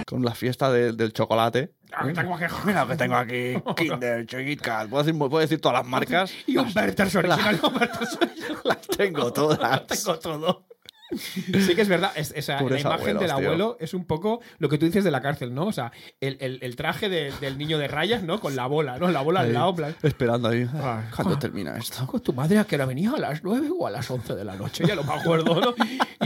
Con 0.09 0.25
la 0.25 0.35
fiesta 0.35 0.73
de- 0.73 0.93
del 0.95 1.13
chocolate. 1.13 1.75
Ah, 1.93 2.07
que 2.07 2.15
tengo 2.15 2.35
aquí- 2.35 2.45
Mira 2.65 2.85
lo 2.85 2.91
que 2.91 2.97
tengo 2.97 3.17
aquí. 3.17 3.55
Kinder, 3.77 4.27
Kat. 4.57 4.89
¿Puedo 4.89 5.03
decir, 5.05 5.19
puedo 5.19 5.39
decir 5.39 5.61
todas 5.61 5.79
las 5.83 5.87
marcas? 5.87 6.33
Y 6.47 6.57
un 6.57 6.71
original. 7.15 7.61
Werther's 7.63 8.19
original. 8.23 8.63
Las 8.65 8.81
tengo 8.89 9.33
todas. 9.33 9.87
Tengo 9.87 10.19
todo. 10.19 10.68
Sí 11.17 11.75
que 11.75 11.83
es 11.83 11.89
verdad, 11.89 12.13
es- 12.17 12.35
la 12.49 12.63
imagen 12.63 12.87
abuelos, 12.87 13.05
del 13.21 13.29
tío. 13.29 13.35
abuelo 13.37 13.77
es 13.81 13.95
un 13.95 14.05
poco 14.05 14.41
lo 14.59 14.69
que 14.69 14.79
tú 14.79 14.87
dices 14.87 15.05
de 15.05 15.11
la 15.11 15.21
cárcel, 15.23 15.55
¿no? 15.55 15.67
O 15.67 15.73
sea, 15.73 15.93
el, 16.21 16.37
el- 16.41 16.59
el 16.63 16.77
traje 16.77 17.09
de- 17.09 17.33
del 17.41 17.57
niño 17.59 17.79
de 17.79 17.89
rayas, 17.89 18.23
¿no? 18.23 18.41
Con 18.41 18.57
la 18.57 18.67
bola, 18.67 18.99
¿no? 18.99 19.09
La 19.11 19.23
bola 19.23 19.41
al 19.41 19.47
Ahí, 19.47 19.53
lado, 19.53 19.71
en 19.71 19.77
plan, 19.77 19.97
Esperando 20.03 20.49
ahí. 20.49 20.69
Ay, 20.75 21.05
¿Cuándo 21.15 21.35
ah. 21.35 21.39
termina 21.39 21.77
esto? 21.77 22.07
con 22.07 22.21
tu 22.21 22.33
madre 22.33 22.59
a 22.59 22.65
que 22.65 22.75
hora 22.77 22.87
venía 22.87 23.13
a 23.13 23.19
las 23.19 23.43
9 23.43 23.69
o 23.79 23.87
a 23.87 23.91
las 23.91 24.11
11 24.11 24.35
de 24.35 24.45
la 24.45 24.55
noche, 24.57 24.85
ya 24.87 24.95
no 24.95 25.03
me 25.05 25.13
acuerdo, 25.15 25.61
¿no? 25.61 25.75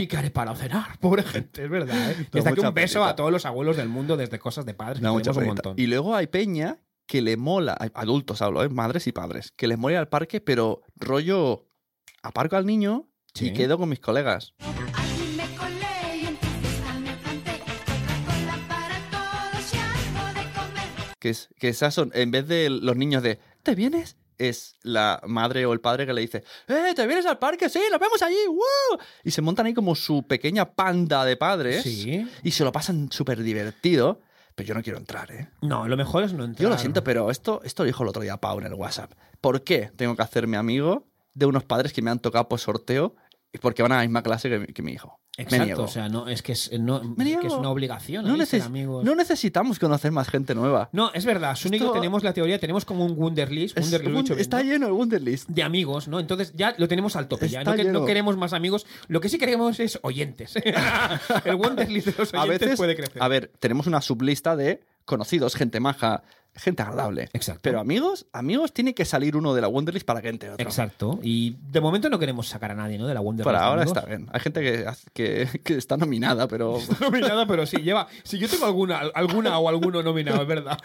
Y 0.01 0.07
qué 0.07 0.17
haré 0.17 0.31
para 0.31 0.53
cenar, 0.55 0.97
pobre 0.99 1.23
gente, 1.23 1.63
es 1.63 1.69
verdad, 1.69 2.11
¿eh? 2.11 2.27
Desde 2.31 2.49
aquí 2.49 2.59
un 2.61 2.73
beso 2.73 3.03
a 3.03 3.15
todos 3.15 3.31
los 3.31 3.45
abuelos 3.45 3.77
del 3.77 3.89
mundo 3.89 4.17
desde 4.17 4.39
cosas 4.39 4.65
de 4.65 4.73
padres, 4.73 4.99
que 5.01 5.29
un 5.29 5.45
montón. 5.45 5.73
Y 5.77 5.87
luego 5.87 6.15
hay 6.15 6.27
peña 6.27 6.77
que 7.05 7.21
le 7.21 7.37
mola, 7.37 7.77
adultos 7.93 8.41
hablo, 8.41 8.63
¿eh? 8.63 8.69
madres 8.69 9.07
y 9.07 9.11
padres, 9.11 9.51
que 9.55 9.67
les 9.67 9.77
mola 9.77 9.93
ir 9.93 9.99
al 9.99 10.07
parque, 10.09 10.41
pero 10.41 10.81
rollo, 10.95 11.67
aparco 12.21 12.55
al 12.55 12.65
niño 12.65 13.09
Sí. 13.33 13.47
y 13.47 13.53
quedo 13.53 13.77
con 13.77 13.89
mis 13.89 13.99
colegas. 13.99 14.53
Que, 21.19 21.29
es, 21.29 21.49
que 21.57 21.69
esas 21.69 21.93
son, 21.93 22.11
en 22.13 22.31
vez 22.31 22.47
de 22.49 22.69
los 22.69 22.97
niños 22.97 23.23
de, 23.23 23.39
¿te 23.63 23.75
vienes? 23.75 24.17
Es 24.37 24.75
la 24.81 25.21
madre 25.25 25.65
o 25.65 25.71
el 25.71 25.79
padre 25.79 26.05
que 26.05 26.11
le 26.13 26.19
dice, 26.19 26.43
¡eh, 26.67 26.91
te 26.95 27.07
vienes 27.07 27.25
al 27.25 27.39
parque! 27.39 27.69
¡Sí, 27.69 27.79
nos 27.89 27.99
vemos 27.99 28.21
allí! 28.21 28.35
¡Wow! 28.47 28.99
Y 29.23 29.31
se 29.31 29.41
montan 29.41 29.65
ahí 29.67 29.73
como 29.73 29.95
su 29.95 30.23
pequeña 30.27 30.73
panda 30.73 31.23
de 31.23 31.37
padres 31.37 31.83
Sí. 31.83 32.27
y 32.43 32.51
se 32.51 32.65
lo 32.65 32.71
pasan 32.73 33.09
súper 33.11 33.41
divertido. 33.41 34.19
Pero 34.55 34.67
yo 34.67 34.75
no 34.75 34.83
quiero 34.83 34.99
entrar, 34.99 35.31
¿eh? 35.31 35.47
No, 35.61 35.87
lo 35.87 35.95
mejor 35.95 36.23
es 36.23 36.33
no 36.33 36.43
entrar. 36.43 36.61
Yo 36.61 36.69
lo 36.69 36.77
siento, 36.77 37.03
pero 37.03 37.31
esto, 37.31 37.61
esto 37.63 37.83
lo 37.83 37.87
dijo 37.87 38.03
el 38.03 38.09
otro 38.09 38.21
día 38.21 38.37
Pau 38.37 38.59
en 38.59 38.65
el 38.65 38.73
WhatsApp. 38.73 39.11
¿Por 39.39 39.63
qué 39.63 39.91
tengo 39.95 40.15
que 40.15 40.21
hacerme 40.23 40.57
amigo 40.57 41.07
de 41.33 41.45
unos 41.45 41.63
padres 41.63 41.93
que 41.93 42.01
me 42.01 42.11
han 42.11 42.19
tocado 42.19 42.49
por 42.49 42.59
sorteo 42.59 43.15
porque 43.61 43.81
van 43.83 43.91
a 43.91 43.97
la 43.97 44.01
misma 44.01 44.23
clase 44.23 44.49
que, 44.49 44.59
mi- 44.59 44.65
que 44.67 44.81
mi 44.81 44.93
hijo. 44.93 45.19
Exacto, 45.35 45.83
o 45.83 45.87
sea, 45.87 46.09
no, 46.09 46.27
es 46.27 46.43
que 46.43 46.51
es, 46.51 46.71
no, 46.79 47.01
Me 47.03 47.31
es, 47.31 47.39
que 47.39 47.47
es 47.47 47.53
una 47.53 47.69
obligación 47.71 48.23
no, 48.23 48.35
neces- 48.37 48.61
amigos. 48.63 49.03
no 49.03 49.15
necesitamos 49.15 49.79
conocer 49.79 50.11
más 50.11 50.27
gente 50.29 50.53
nueva. 50.53 50.89
No, 50.91 51.11
es 51.13 51.25
verdad, 51.25 51.53
Esto- 51.59 51.91
tenemos 51.91 52.23
la 52.23 52.33
teoría, 52.33 52.59
tenemos 52.59 52.85
como 52.85 53.03
un 53.03 53.13
Wunderlist, 53.17 53.75
Es 53.77 53.85
Wunderlist, 53.85 54.29
un- 54.31 54.39
está 54.39 54.57
¿no? 54.57 54.63
lleno 54.71 54.85
el 54.87 54.93
Wunderlist. 54.93 55.49
de 55.49 55.63
amigos, 55.63 56.07
¿no? 56.07 56.19
Entonces 56.19 56.53
ya 56.55 56.75
lo 56.77 56.87
tenemos 56.87 57.15
al 57.15 57.27
tope. 57.27 57.47
Ya 57.49 57.63
no, 57.63 57.73
que- 57.73 57.83
no 57.85 58.05
queremos 58.05 58.37
más 58.37 58.53
amigos. 58.53 58.85
Lo 59.07 59.21
que 59.21 59.29
sí 59.29 59.39
queremos 59.39 59.79
es 59.79 59.97
oyentes. 60.03 60.53
el 61.45 61.55
Wonderlist 61.55 62.07
de 62.07 62.13
los 62.17 62.33
A 62.33 62.41
oyentes 62.43 62.59
veces, 62.61 62.77
puede 62.77 62.95
crecer. 62.95 63.21
a 63.21 63.27
ver, 63.27 63.51
tenemos 63.59 63.87
una 63.87 64.01
sublista 64.01 64.55
de 64.55 64.81
conocidos, 65.05 65.55
gente 65.55 65.79
maja, 65.79 66.23
gente 66.55 66.81
agradable. 66.83 67.29
Exacto. 67.33 67.61
Pero 67.63 67.79
amigos, 67.79 68.27
amigos, 68.31 68.73
tiene 68.73 68.93
que 68.93 69.05
salir 69.05 69.35
uno 69.35 69.53
de 69.53 69.61
la 69.61 69.67
Wunderlist 69.67 70.05
para 70.05 70.21
que 70.21 70.29
entre 70.29 70.51
otro. 70.51 70.65
Exacto. 70.65 71.19
Y 71.21 71.57
de 71.71 71.81
momento 71.81 72.09
no 72.09 72.19
queremos 72.19 72.47
sacar 72.47 72.71
a 72.71 72.75
nadie, 72.75 72.97
¿no? 72.97 73.07
De 73.07 73.13
la 73.13 73.21
Wonderlist. 73.21 73.45
Por 73.45 73.55
ahora 73.55 73.81
amigos. 73.81 73.97
está 73.97 74.09
bien. 74.09 74.29
Hay 74.31 74.39
gente 74.39 74.61
que, 74.61 74.85
que, 75.13 75.61
que 75.61 75.77
está 75.77 75.97
nominada, 75.97 76.47
pero. 76.47 76.79
nominada, 77.01 77.45
pero 77.47 77.65
sí, 77.65 77.77
lleva. 77.77 78.07
Si 78.23 78.37
yo 78.37 78.47
tengo 78.47 78.65
alguna, 78.65 78.99
alguna 79.13 79.57
o 79.57 79.69
alguno 79.69 80.03
nominado, 80.03 80.41
es 80.41 80.47
verdad. 80.47 80.77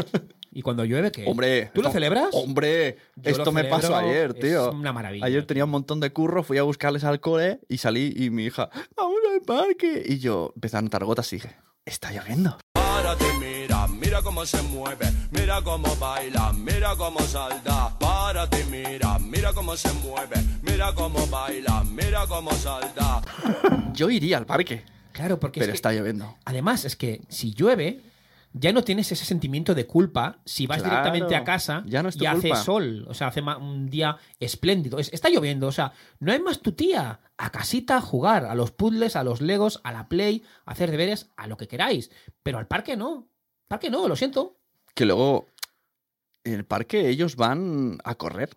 y 0.52 0.62
cuando 0.62 0.84
llueve, 0.84 1.12
¿qué? 1.12 1.26
Hombre. 1.26 1.70
¿Tú 1.74 1.82
lo 1.82 1.88
no, 1.88 1.92
celebras? 1.92 2.28
Hombre, 2.32 2.96
Yo 3.16 3.30
esto 3.30 3.52
me 3.52 3.64
pasó 3.64 3.94
ayer, 3.96 4.34
es 4.36 4.40
tío. 4.40 4.72
una 4.72 4.92
maravilla. 4.92 5.26
Ayer 5.26 5.44
tenía 5.44 5.64
un 5.64 5.70
montón 5.70 6.00
de 6.00 6.12
curro, 6.12 6.42
fui 6.42 6.58
a 6.58 6.62
buscarles 6.62 7.04
al 7.04 7.20
cole 7.20 7.60
y 7.68 7.78
salí 7.78 8.12
y 8.16 8.30
mi 8.30 8.44
hija, 8.44 8.70
vamos 8.96 9.18
al 9.32 9.42
parque. 9.42 10.02
Y 10.06 10.18
yo 10.18 10.52
empecé 10.54 10.78
a 10.78 10.82
notar 10.82 11.04
gotas 11.04 11.32
y 11.32 11.36
dije, 11.36 11.56
está 11.84 12.12
lloviendo. 12.12 12.58
Párate, 12.72 13.24
mira, 14.10 14.22
cómo 14.22 14.44
se 14.44 14.60
mueve, 14.62 15.06
mira 15.30 15.62
cómo 15.62 15.94
baila, 15.94 16.52
mira 16.52 16.96
cómo 16.96 17.20
salta. 17.20 17.96
Párate, 17.96 18.64
mira, 18.64 19.20
mira 19.20 19.52
cómo 19.52 19.76
se 19.76 19.92
mueve, 19.92 20.34
mira 20.62 20.92
cómo 20.96 21.24
baila, 21.28 21.84
mira 21.84 22.26
cómo 22.26 22.50
salta. 22.54 23.22
Yo 23.94 24.10
iría 24.10 24.38
al 24.38 24.46
parque, 24.46 24.82
Claro, 25.12 25.38
porque 25.38 25.60
pero 25.60 25.70
es 25.70 25.74
que- 25.74 25.76
está 25.76 25.92
lloviendo. 25.92 26.36
Además, 26.44 26.84
es 26.84 26.96
que 26.96 27.20
si 27.28 27.54
llueve, 27.54 28.00
ya 28.52 28.72
no 28.72 28.82
tienes 28.82 29.12
ese 29.12 29.24
sentimiento 29.24 29.76
de 29.76 29.86
culpa 29.86 30.38
si 30.44 30.66
vas 30.66 30.78
Claro, 30.78 30.90
directamente 30.90 31.36
a 31.36 31.44
casa 31.44 31.84
ya 31.86 32.02
no 32.02 32.08
es 32.08 32.16
tu 32.16 32.24
y 32.24 32.26
hace 32.26 32.52
sol. 32.56 33.06
O 33.08 33.14
sea, 33.14 33.28
hace 33.28 33.42
un 33.42 33.88
día 33.88 34.16
espléndido. 34.40 34.98
Es- 34.98 35.12
está 35.12 35.28
lloviendo, 35.28 35.68
o 35.68 35.72
sea, 35.72 35.92
no 36.18 36.32
hay 36.32 36.40
más 36.40 36.58
tu 36.60 36.72
tía. 36.72 37.20
A 37.38 37.50
casita 37.50 37.98
a 37.98 38.00
jugar, 38.00 38.44
a 38.46 38.56
los 38.56 38.72
puzzles, 38.72 39.14
a 39.14 39.22
los 39.22 39.40
legos, 39.40 39.80
a 39.84 39.92
la 39.92 40.08
play, 40.08 40.42
a 40.66 40.72
hacer 40.72 40.90
deberes, 40.90 41.30
a 41.36 41.46
lo 41.46 41.56
que 41.56 41.68
queráis. 41.68 42.10
Pero 42.42 42.58
al 42.58 42.66
parque 42.66 42.96
no. 42.96 43.28
Parque 43.70 43.88
no, 43.88 44.08
lo 44.08 44.16
siento. 44.16 44.56
Que 44.96 45.04
luego, 45.04 45.46
en 46.42 46.54
el 46.54 46.64
parque 46.64 47.08
ellos 47.08 47.36
van 47.36 47.98
a 48.02 48.16
correr. 48.16 48.50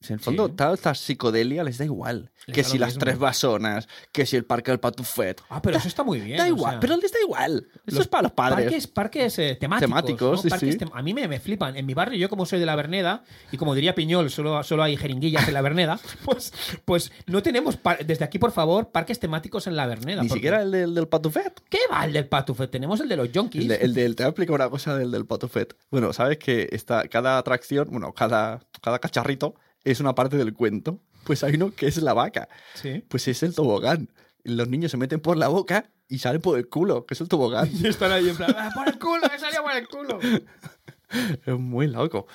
Si 0.00 0.12
en 0.12 0.18
el 0.18 0.24
fondo, 0.24 0.48
Sí. 0.48 0.52
tal 0.56 0.74
esta 0.74 0.94
psicodelia 0.94 1.64
les 1.64 1.78
da 1.78 1.84
igual. 1.84 2.30
Les 2.46 2.54
que 2.54 2.62
da 2.62 2.68
si 2.68 2.78
las 2.78 2.88
mismo. 2.90 3.00
tres 3.00 3.18
basonas, 3.18 3.88
que 4.12 4.26
si 4.26 4.36
el 4.36 4.44
parque 4.44 4.70
del 4.70 4.78
patufet. 4.78 5.40
Ah, 5.48 5.60
pero 5.62 5.78
eso 5.78 5.88
está 5.88 6.04
muy 6.04 6.20
bien. 6.20 6.36
da 6.36 6.44
o 6.44 6.48
igual, 6.48 6.72
sea, 6.74 6.80
pero 6.80 6.96
les 6.98 7.10
da 7.12 7.18
igual. 7.20 7.66
Eso 7.86 8.02
es 8.02 8.06
para 8.06 8.24
los 8.24 8.32
padres. 8.32 8.66
Parques, 8.66 8.86
parques 8.86 9.38
eh, 9.38 9.56
temáticos. 9.58 9.88
Temáticos, 9.88 10.30
¿no? 10.36 10.42
sí, 10.42 10.48
Parques 10.50 10.74
sí. 10.74 10.78
tem- 10.78 10.90
A 10.92 11.02
mí 11.02 11.14
me, 11.14 11.26
me 11.26 11.40
flipan. 11.40 11.76
En 11.76 11.86
mi 11.86 11.94
barrio, 11.94 12.18
yo 12.18 12.28
como 12.28 12.44
soy 12.46 12.60
de 12.60 12.66
la 12.66 12.76
Verneda, 12.76 13.24
y 13.50 13.56
como 13.56 13.74
diría 13.74 13.94
Piñol, 13.94 14.30
solo, 14.30 14.62
solo 14.62 14.82
hay 14.82 14.96
jeringuillas 14.96 15.48
en 15.48 15.54
la 15.54 15.62
Verneda, 15.62 15.98
pues, 16.24 16.52
pues 16.84 17.10
no 17.26 17.42
tenemos, 17.42 17.78
desde 18.06 18.24
aquí, 18.24 18.38
por 18.38 18.52
favor, 18.52 18.90
parques 18.90 19.18
temáticos 19.18 19.66
en 19.66 19.74
la 19.76 19.86
Verneda. 19.86 20.22
Ni 20.22 20.28
porque- 20.28 20.38
siquiera 20.38 20.62
el 20.62 20.70
del, 20.70 20.94
del 20.94 21.08
patufet. 21.08 21.62
¿Qué 21.68 21.78
va 21.90 22.04
el 22.04 22.12
del 22.12 22.28
Patufet? 22.28 22.70
Tenemos 22.70 23.00
el 23.00 23.08
de 23.08 23.16
los 23.16 23.32
Yonkis. 23.32 23.62
El, 23.62 23.68
de- 23.68 23.76
el 23.76 23.94
del- 23.94 24.14
te 24.14 24.22
voy 24.22 24.28
a 24.28 24.30
explicar 24.30 24.54
una 24.54 24.68
cosa 24.70 24.96
del 24.96 25.10
del 25.10 25.26
patufet. 25.26 25.74
Bueno, 25.90 26.12
sabes 26.12 26.38
que 26.38 26.68
está, 26.70 27.08
cada 27.08 27.38
atracción, 27.38 27.88
bueno, 27.90 28.12
cada, 28.12 28.60
cada 28.82 28.98
cacharrito 28.98 29.54
es 29.90 30.00
una 30.00 30.14
parte 30.14 30.36
del 30.36 30.52
cuento. 30.52 31.00
Pues 31.24 31.42
hay 31.44 31.54
uno 31.54 31.74
que 31.74 31.86
es 31.86 31.96
la 32.02 32.12
vaca. 32.12 32.48
Sí. 32.74 33.02
Pues 33.08 33.26
es 33.28 33.42
el 33.42 33.54
tobogán. 33.54 34.10
Los 34.44 34.68
niños 34.68 34.90
se 34.90 34.96
meten 34.96 35.20
por 35.20 35.36
la 35.36 35.48
boca 35.48 35.90
y 36.08 36.18
salen 36.18 36.40
por 36.40 36.58
el 36.58 36.68
culo, 36.68 37.06
que 37.06 37.14
es 37.14 37.20
el 37.20 37.28
tobogán. 37.28 37.68
Y 37.82 37.86
están 37.86 38.12
ahí 38.12 38.28
en 38.28 38.36
plan, 38.36 38.54
"Ah, 38.56 38.70
por 38.74 38.88
el 38.88 38.98
culo, 38.98 39.28
que 39.30 39.38
salía 39.38 39.62
por 39.62 39.72
el 39.72 39.88
culo. 39.88 40.18
Es 41.46 41.58
muy 41.58 41.86
loco. 41.86 42.26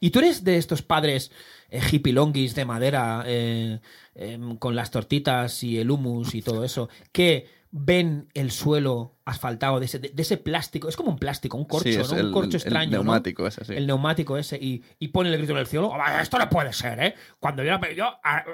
¿Y 0.00 0.10
tú 0.10 0.18
eres 0.18 0.44
de 0.44 0.58
estos 0.58 0.82
padres 0.82 1.30
eh, 1.70 1.80
hippilonguis 1.90 2.54
de 2.54 2.66
madera 2.66 3.24
eh, 3.26 3.80
em, 4.14 4.56
con 4.58 4.76
las 4.76 4.90
tortitas 4.90 5.62
y 5.62 5.78
el 5.78 5.90
humus 5.90 6.34
y 6.34 6.42
todo 6.42 6.62
eso 6.62 6.90
que 7.12 7.48
ven 7.78 8.28
el 8.34 8.50
suelo 8.50 9.16
asfaltado 9.26 9.78
de 9.80 9.86
ese, 9.86 9.98
de, 9.98 10.08
de 10.08 10.22
ese 10.22 10.36
plástico? 10.38 10.88
Es 10.88 10.96
como 10.96 11.10
un 11.10 11.18
plástico, 11.18 11.56
un 11.58 11.64
corcho, 11.66 11.84
Sí, 11.88 11.94
es 11.96 12.10
¿no? 12.10 12.18
el- 12.18 12.26
un 12.26 12.32
corcho 12.32 12.56
el 12.56 12.62
extraño. 12.62 12.90
¿no? 12.90 12.96
neumático 13.04 13.46
ese, 13.46 13.64
sí. 13.64 13.74
El 13.74 13.86
neumático 13.86 14.36
ese 14.38 14.56
y, 14.56 14.82
y 14.98 15.08
ponen 15.08 15.32
el 15.32 15.38
grito 15.38 15.52
en 15.52 15.58
el 15.58 15.66
cielo. 15.66 15.92
"Ah, 15.94 16.22
Esto 16.22 16.38
no 16.38 16.48
puede 16.48 16.72
ser, 16.72 16.98
¿eh? 17.00 17.14
Cuando 17.38 17.62
yo, 17.62 17.78
yo 17.96 18.06
ah, 18.24 18.44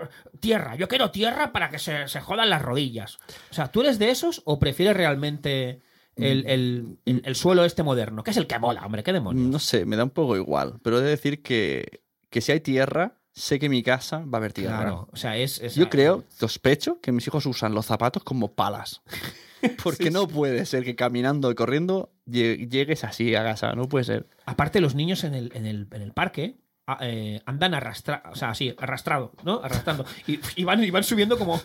tierra, 0.40 0.74
yo 0.76 0.88
quiero 0.88 1.10
tierra 1.10 1.52
para 1.52 1.68
que 1.70 1.78
se, 1.78 2.08
se 2.08 2.20
jodan 2.20 2.50
las 2.50 2.62
rodillas. 2.62 3.18
O 3.50 3.54
sea, 3.54 3.68
¿tú 3.68 3.82
eres 3.82 3.98
de 3.98 4.10
esos 4.10 4.42
o 4.44 4.58
prefieres 4.58 4.96
realmente 4.96 5.80
el, 6.16 6.44
el- 6.46 6.98
el- 7.04 7.22
el 7.24 7.34
suelo 7.36 7.64
este 7.64 7.82
moderno? 7.82 8.22
Que 8.24 8.32
es 8.32 8.36
el 8.36 8.46
que 8.46 8.58
mola, 8.58 8.84
hombre, 8.84 9.02
qué 9.02 9.12
demonios. 9.12 9.46
No 9.48 9.58
sé, 9.58 9.86
me 9.86 9.96
da 9.96 10.04
un 10.04 10.10
poco 10.10 10.36
igual. 10.36 10.80
Pero 10.82 10.98
he 10.98 11.02
de 11.02 11.10
decir 11.10 11.42
que, 11.42 12.02
que 12.28 12.40
si 12.40 12.50
hay 12.52 12.60
tierra, 12.60 13.18
sé 13.32 13.58
que 13.58 13.68
mi 13.68 13.82
casa 13.82 14.18
va 14.20 14.34
a 14.34 14.36
haber 14.38 14.52
tierra. 14.52 14.76
Claro, 14.78 15.08
o 15.12 15.16
sea, 15.16 15.36
es. 15.36 15.60
es- 15.60 15.74
Yo 15.74 15.88
creo, 15.90 16.24
sospecho, 16.38 17.00
que 17.00 17.12
mis 17.12 17.26
hijos 17.26 17.46
usan 17.46 17.74
los 17.74 17.86
zapatos 17.86 18.22
como 18.24 18.52
palas. 18.54 19.02
Porque 19.84 20.10
no 20.10 20.26
puede 20.26 20.66
ser 20.66 20.82
que 20.84 20.96
caminando 20.96 21.50
y 21.50 21.54
corriendo 21.54 22.12
lle- 22.26 22.68
llegues 22.68 23.04
así 23.04 23.34
a 23.36 23.44
casa. 23.44 23.74
No 23.74 23.88
puede 23.88 24.04
ser. 24.04 24.28
Aparte, 24.44 24.80
los 24.80 24.94
niños 24.96 25.22
en 25.24 25.34
el, 25.34 25.52
en 25.54 25.66
el, 25.66 25.86
en 25.92 26.02
el 26.02 26.12
parque 26.12 26.56
a- 26.86 26.98
eh, 27.02 27.40
andan 27.46 27.72
arrastra, 27.74 28.24
o 28.32 28.34
sea, 28.34 28.50
así, 28.50 28.74
arrastrado, 28.76 29.32
¿no? 29.44 29.60
Arrastrando. 29.62 30.04
Y, 30.26 30.40
y 30.56 30.64
van, 30.64 30.82
y 30.82 30.90
van 30.90 31.04
subiendo 31.04 31.38
como, 31.38 31.60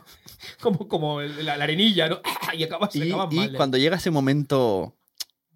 como, 0.62 0.88
como 0.88 1.22
la, 1.22 1.58
la 1.58 1.64
arenilla, 1.64 2.08
¿no? 2.08 2.20
Y 2.56 2.64
acabas, 2.64 2.96
Y, 2.96 3.02
acaban 3.12 3.30
y 3.32 3.36
mal, 3.36 3.56
¿eh? 3.56 3.58
cuando 3.58 3.78
llega 3.80 3.96
ese 3.98 4.12
momento 4.12 4.96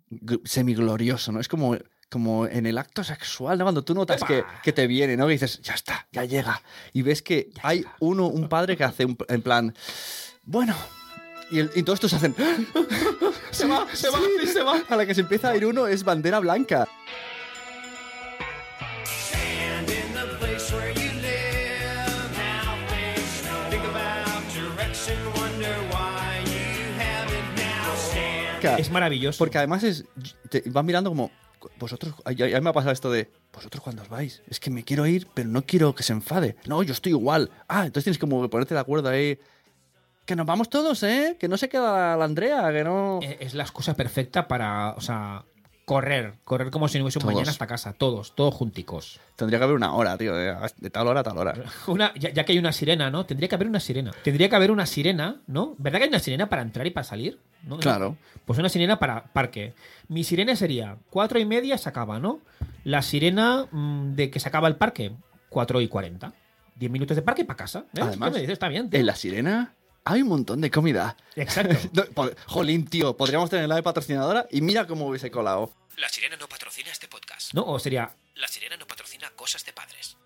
gl- 0.10 0.42
semiglorioso, 0.44 1.32
¿no? 1.32 1.40
Es 1.40 1.48
como, 1.48 1.78
como 2.12 2.46
en 2.46 2.66
el 2.66 2.78
acto 2.78 3.04
sexual, 3.04 3.58
¿no? 3.58 3.64
Cuando 3.66 3.84
tú 3.84 3.96
notas 3.96 4.22
que, 4.24 4.44
que 4.62 4.74
te 4.74 4.86
viene, 4.86 5.16
¿no? 5.16 5.30
Y 5.30 5.34
dices, 5.34 5.62
ya 5.62 5.74
está, 5.74 6.08
ya 6.12 6.26
llega. 6.26 6.62
Y 6.94 7.02
ves 7.04 7.22
que 7.22 7.50
hay 7.64 7.86
uno, 8.00 8.28
un 8.28 8.50
padre 8.50 8.76
que 8.76 8.84
hace 8.84 9.06
un, 9.06 9.18
en 9.30 9.42
plan, 9.42 9.74
bueno. 10.44 10.76
Y, 11.50 11.60
el- 11.60 11.72
y 11.76 11.84
todos 11.84 11.98
estos 11.98 12.14
hacen. 12.14 12.36
Se 13.52 13.68
va, 13.68 13.86
se 13.94 14.10
va, 14.10 14.18
sí, 14.42 14.48
se 14.48 14.64
va. 14.64 14.82
A 14.90 14.96
la 14.96 15.06
que 15.06 15.14
se 15.14 15.22
empieza 15.22 15.50
a 15.50 15.56
ir 15.58 15.66
uno 15.66 15.86
es 15.88 16.04
bandera 16.06 16.40
blanca. 16.40 16.88
Es 28.78 28.92
maravilloso. 28.92 29.38
Porque 29.40 29.58
además 29.58 29.84
es. 29.84 30.06
Te 30.50 30.64
van 30.68 30.86
mirando 30.86 31.10
como. 31.10 31.32
Vosotros. 31.80 32.14
Ya, 32.36 32.48
ya 32.48 32.62
me 32.62 32.70
ha 32.70 32.74
pasado 32.74 32.92
esto 32.92 33.12
de. 33.12 33.30
Vosotros 33.54 33.84
cuando 33.84 34.02
os 34.02 34.10
vais. 34.10 34.42
Es 34.48 34.60
que 34.60 34.70
me 34.70 34.84
quiero 34.84 35.06
ir, 35.06 35.28
pero 35.34 35.50
no 35.50 35.64
quiero 35.64 35.94
que 35.94 36.04
se 36.04 36.14
enfade. 36.14 36.56
No, 36.66 36.84
yo 36.84 36.94
estoy 36.94 37.12
igual. 37.12 37.50
Ah, 37.68 37.86
entonces 37.86 38.06
tienes 38.06 38.18
como 38.18 38.42
que 38.42 38.50
ponerte 38.50 38.74
de 38.74 38.80
acuerdo 38.80 39.10
ahí. 39.10 39.40
Que 40.26 40.36
nos 40.36 40.46
vamos 40.46 40.70
todos, 40.70 41.02
¿eh? 41.04 41.36
Que 41.40 41.48
no 41.48 41.58
se 41.58 41.68
queda 41.68 42.16
la 42.16 42.26
Andrea, 42.26 42.72
que 42.72 42.84
no. 42.84 43.20
Eh, 43.22 43.38
es 43.40 43.54
la 43.54 43.64
excusa 43.64 43.96
perfecta 43.96 44.48
para, 44.48 44.92
o 44.92 45.02
sea, 45.02 45.44
correr. 45.86 46.36
Correr 46.44 46.72
como 46.72 46.88
si 46.88 46.98
no 46.98 47.04
hubiese 47.06 47.20
un 47.20 47.24
Todos. 47.24 47.34
mañana 47.34 47.52
hasta 47.52 47.68
casa. 47.68 47.94
Todos, 47.94 48.36
todos 48.36 48.54
junticos. 48.54 49.20
Tendría 49.36 49.60
que 49.60 49.66
haber 49.66 49.76
una 49.76 49.94
hora, 49.94 50.18
tío. 50.18 50.36
De, 50.36 50.56
de 50.78 50.90
tal 50.90 51.08
hora 51.08 51.22
a 51.22 51.24
tal 51.24 51.38
hora. 51.38 51.54
Una, 51.88 52.14
ya, 52.16 52.30
ya 52.32 52.44
que 52.46 52.54
hay 52.54 52.60
una 52.60 52.72
sirena, 52.72 53.10
¿no? 53.10 53.26
Tendría 53.26 53.50
que 53.50 53.56
haber 53.56 53.68
una 53.68 53.80
sirena. 53.80 54.12
Tendría 54.24 54.50
que 54.50 54.56
haber 54.56 54.72
una 54.72 54.86
sirena, 54.86 55.42
¿no? 55.48 55.76
¿Verdad 55.78 56.00
que 56.00 56.04
hay 56.06 56.10
una 56.10 56.20
sirena 56.20 56.50
para 56.50 56.62
entrar 56.62 56.86
y 56.88 56.92
para 56.92 57.04
salir? 57.04 57.40
¿No? 57.64 57.78
Claro. 57.80 58.18
Pues 58.46 58.58
una 58.60 58.70
sirena 58.70 59.00
para 59.00 59.26
parque. 59.34 59.74
Mi 60.08 60.24
sirena 60.24 60.56
sería 60.56 60.98
cuatro 61.10 61.40
y 61.40 61.46
media 61.46 61.78
se 61.78 61.90
acaba, 61.90 62.20
¿no? 62.20 62.40
La 62.84 63.02
sirena 63.02 63.68
mm, 63.72 64.14
de 64.16 64.30
que 64.30 64.40
se 64.40 64.48
acaba 64.50 64.68
el 64.68 64.76
parque, 64.76 65.12
cuatro 65.50 65.82
y 65.82 65.88
cuarenta. 65.88 66.34
Diez 66.76 66.92
minutos 66.92 67.16
de 67.16 67.22
parque 67.22 67.42
y 67.42 67.46
para 67.46 67.58
casa. 67.58 67.86
¿eh? 67.94 68.00
Además, 68.02 68.30
¿Qué 68.30 68.34
me 68.36 68.40
dices? 68.42 68.54
Está 68.54 68.68
bien. 68.70 68.90
tío. 68.90 69.00
En 69.00 69.06
la 69.06 69.16
sirena 69.16 69.74
hay 70.06 70.22
un 70.22 70.30
montón 70.30 70.62
de 70.62 70.72
comida. 70.72 71.16
Exacto. 71.36 71.76
Jolín, 72.48 72.86
tío. 72.88 73.16
Podríamos 73.16 73.50
tenerla 73.50 73.76
de 73.76 73.84
patrocinadora 73.84 74.48
y 74.52 74.62
mira 74.62 74.88
cómo 74.88 75.08
hubiese 75.08 75.32
colado. 75.32 75.72
La 75.98 76.10
sirena 76.10 76.38
no 76.38 76.48
patrocina 76.48 76.92
este 76.92 77.08
podcast. 77.08 77.54
No, 77.54 77.64
o 77.66 77.80
sería... 77.80 78.16
La 78.36 78.48
sirena 78.48 78.78
no 78.78 78.88
patrocina 78.88 79.30
cosas 79.36 79.66
de 79.66 79.74
padres. 79.74 80.18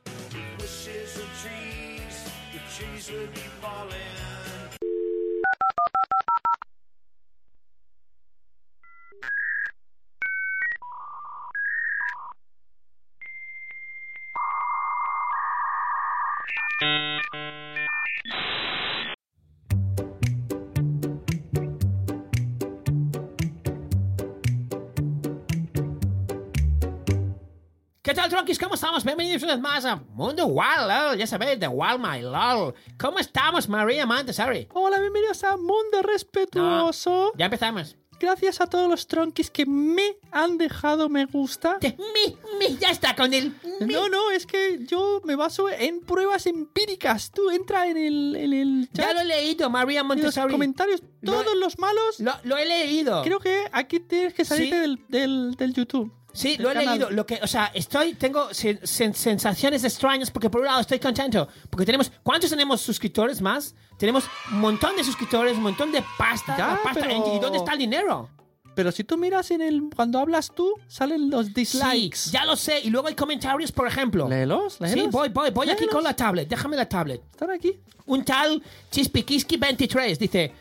¿Qué 28.05 28.13
tal, 28.13 28.29
tronquis? 28.29 28.59
¿Cómo 28.59 28.75
estamos? 28.75 29.03
Bienvenidos 29.03 29.41
una 29.41 29.53
vez 29.53 29.61
más 29.61 29.83
a 29.83 29.95
Mundo 29.95 30.45
Wild, 30.45 30.87
lol. 30.87 31.17
Ya 31.17 31.25
sabéis, 31.25 31.59
de 31.59 31.67
Wild 31.67 31.99
My 31.99 32.21
LOL. 32.21 32.75
¿Cómo 32.99 33.17
estamos, 33.17 33.67
María 33.67 34.05
Montessori? 34.05 34.67
Hola, 34.73 34.99
bienvenidos 34.99 35.43
a 35.43 35.57
Mundo 35.57 36.03
Respetuoso. 36.03 37.31
Ya 37.35 37.45
empezamos. 37.45 37.95
Gracias 38.19 38.61
a 38.61 38.67
todos 38.67 38.87
los 38.87 39.07
tronquis 39.07 39.49
que 39.49 39.65
me 39.65 40.17
han 40.31 40.59
dejado 40.59 41.09
me 41.09 41.25
gusta. 41.25 41.79
De- 41.81 41.97
Mi, 41.97 42.37
mi, 42.59 42.77
ya 42.77 42.91
está 42.91 43.15
con 43.15 43.33
el... 43.33 43.55
mi. 43.81 43.91
No, 43.93 44.07
no, 44.07 44.29
es 44.29 44.45
que 44.45 44.85
yo 44.85 45.21
me 45.25 45.35
baso 45.35 45.67
en 45.69 45.99
pruebas 46.01 46.45
empíricas. 46.45 47.31
Tú 47.31 47.49
entra 47.49 47.87
en 47.87 47.97
el, 47.97 48.35
en 48.35 48.53
el 48.53 48.89
Ya 48.93 49.05
chat 49.05 49.13
lo 49.15 49.21
he 49.21 49.25
leído, 49.25 49.69
María 49.71 49.95
y 49.95 50.03
los 50.03 50.07
Montessori. 50.07 50.51
comentarios. 50.53 51.01
Lo- 51.21 51.31
Todos 51.33 51.55
los 51.57 51.79
malos. 51.79 52.19
Lo, 52.19 52.33
lo 52.43 52.55
he 52.57 52.65
leído. 52.67 53.23
Creo 53.23 53.39
que 53.39 53.65
aquí 53.71 53.99
tienes 53.99 54.33
que 54.35 54.45
salirte 54.45 54.75
Sí. 54.75 54.81
del, 54.81 55.05
del, 55.09 55.55
del 55.55 55.73
YouTube. 55.73 56.13
Sí, 56.35 56.57
lo 56.57 56.69
he 56.69 56.73
canal. 56.73 56.89
leído. 56.99 57.09
Lo 57.11 57.25
que, 57.25 57.39
o 57.41 57.47
sea, 57.47 57.71
estoy, 57.73 58.13
tengo 58.13 58.49
sen- 58.49 58.79
sen- 58.81 59.13
sensaciones 59.13 59.83
extrañas 59.83 60.29
porque 60.31 60.49
por 60.49 60.61
un 60.61 60.67
lado 60.67 60.81
estoy 60.81 60.99
contento 60.99 61.47
porque 61.69 61.85
tenemos, 61.85 62.11
¿cuántos 62.23 62.49
tenemos 62.49 62.81
suscriptores 62.81 63.41
más? 63.41 63.73
Tenemos 63.97 64.25
un 64.51 64.59
montón 64.59 64.95
de 64.95 65.03
suscriptores, 65.03 65.55
un 65.57 65.63
montón 65.63 65.91
de 65.91 66.03
pasta, 66.17 66.55
Ya, 66.57 66.67
la 66.67 66.83
pasta. 66.83 67.01
pero- 67.07 67.35
¿Y 67.35 67.39
dónde 67.39 67.57
está 67.59 67.73
el 67.73 67.79
dinero? 67.79 68.29
Pero 68.75 68.91
si 68.91 69.05
tú 69.05 69.17
miras 69.17 69.49
en 69.51 69.61
el. 69.61 69.83
Cuando 69.95 70.19
hablas 70.19 70.51
tú, 70.53 70.73
salen 70.89 71.29
los 71.29 71.53
dislikes. 71.53 72.17
Sí, 72.17 72.31
ya 72.31 72.43
lo 72.43 72.57
sé. 72.57 72.81
Y 72.83 72.89
luego 72.89 73.07
hay 73.07 73.15
comentarios, 73.15 73.71
por 73.71 73.87
ejemplo. 73.87 74.27
Léelos, 74.27 74.81
léelos. 74.81 75.03
Sí, 75.05 75.09
voy, 75.09 75.29
voy, 75.29 75.49
voy 75.51 75.69
aquí 75.69 75.79
Léelos. 75.83 75.95
con 75.95 76.03
la 76.03 76.13
tablet. 76.13 76.49
Déjame 76.49 76.75
la 76.75 76.85
tablet. 76.89 77.21
Están 77.31 77.51
aquí. 77.51 77.79
Un 78.07 78.25
tal 78.25 78.61
Chispikiski23 78.91 80.17
dice: 80.17 80.51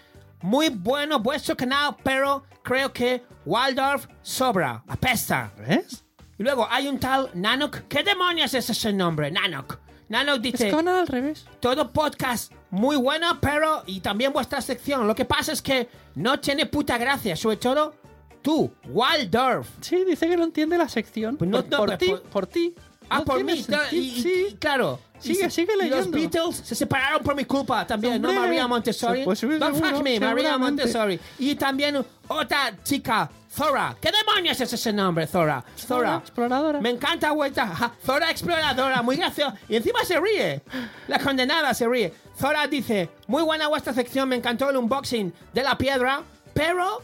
Muy 0.44 0.68
bueno 0.68 1.20
vuestro 1.20 1.56
canal, 1.56 1.96
pero 2.02 2.44
creo 2.62 2.92
que 2.92 3.22
Waldorf 3.46 4.06
sobra, 4.20 4.84
apesta. 4.86 5.50
¿Ves? 5.56 6.04
Y 6.38 6.42
luego 6.42 6.68
hay 6.70 6.86
un 6.86 7.00
tal 7.00 7.30
Nanok. 7.32 7.88
¿Qué 7.88 8.02
demonios 8.02 8.52
es 8.52 8.68
ese 8.68 8.92
nombre? 8.92 9.30
Nanok. 9.30 9.78
Nanok 10.10 10.36
Es 10.36 10.42
dice: 10.42 10.68
que 10.68 10.74
van 10.74 10.88
al 10.88 11.06
revés. 11.06 11.46
Todo 11.60 11.90
podcast 11.90 12.52
muy 12.68 12.96
bueno, 12.96 13.38
pero. 13.40 13.84
Y 13.86 14.00
también 14.00 14.34
vuestra 14.34 14.60
sección. 14.60 15.06
Lo 15.06 15.14
que 15.14 15.24
pasa 15.24 15.50
es 15.50 15.62
que 15.62 15.88
no 16.16 16.38
tiene 16.38 16.66
puta 16.66 16.98
gracia. 16.98 17.36
Sobre 17.36 17.56
todo 17.56 17.94
tú, 18.42 18.70
Waldorf. 18.88 19.66
Sí, 19.80 20.04
dice 20.04 20.28
que 20.28 20.36
no 20.36 20.44
entiende 20.44 20.76
la 20.76 20.90
sección. 20.90 21.38
Pues 21.38 21.48
no, 21.48 21.62
por, 21.62 21.70
no, 21.70 21.76
por 21.78 21.86
pues 21.86 21.98
ti, 21.98 22.06
por- 22.10 22.22
por 22.24 22.46
ti. 22.46 22.74
Ah, 23.08 23.18
No 23.18 23.24
por 23.24 23.44
mí. 23.44 23.64
y, 23.92 23.96
y- 23.96 24.22
sí. 24.22 24.46
y 24.50 24.54
claro. 24.54 25.00
Sigue, 25.18 25.46
Y- 25.46 25.50
sigue 25.50 25.72
y 25.74 25.88
Los 25.88 26.06
leyendo. 26.08 26.18
Beatles 26.18 26.56
se 26.64 26.74
separaron 26.74 27.22
por 27.22 27.34
mi 27.34 27.44
culpa 27.44 27.86
también, 27.86 28.20
¿no? 28.20 28.32
María 28.32 28.66
Montessori. 28.66 29.24
pues 29.24 29.40
Don't 29.40 29.76
fuck 29.76 30.02
me, 30.02 30.20
María. 30.20 30.58
Montessori. 30.58 31.18
Y 31.38 31.54
también 31.54 32.04
otra 32.28 32.76
chica, 32.82 33.30
Zora. 33.50 33.96
¿Qué 34.00 34.10
demonios 34.10 34.60
es 34.60 34.72
ese 34.72 34.92
nombre, 34.92 35.26
Zora? 35.26 35.64
Zora. 35.78 36.16
Exploradora. 36.16 36.80
Me 36.80 36.90
encanta 36.90 37.30
vuelta. 37.32 37.92
Zora 38.04 38.30
exploradora, 38.30 39.00
muy 39.02 39.16
graciosa. 39.16 39.54
Y 39.68 39.76
encima 39.76 40.04
se 40.04 40.20
ríe. 40.20 40.62
La 41.08 41.18
condenada 41.18 41.72
se 41.72 41.88
ríe. 41.88 42.12
Zora 42.38 42.66
dice, 42.66 43.08
muy 43.28 43.42
buena 43.44 43.68
vuestra 43.68 43.94
sección, 43.94 44.28
me 44.28 44.36
encantó 44.36 44.68
el 44.68 44.76
unboxing 44.76 45.32
de 45.54 45.62
la 45.62 45.78
piedra, 45.78 46.22
pero... 46.52 47.00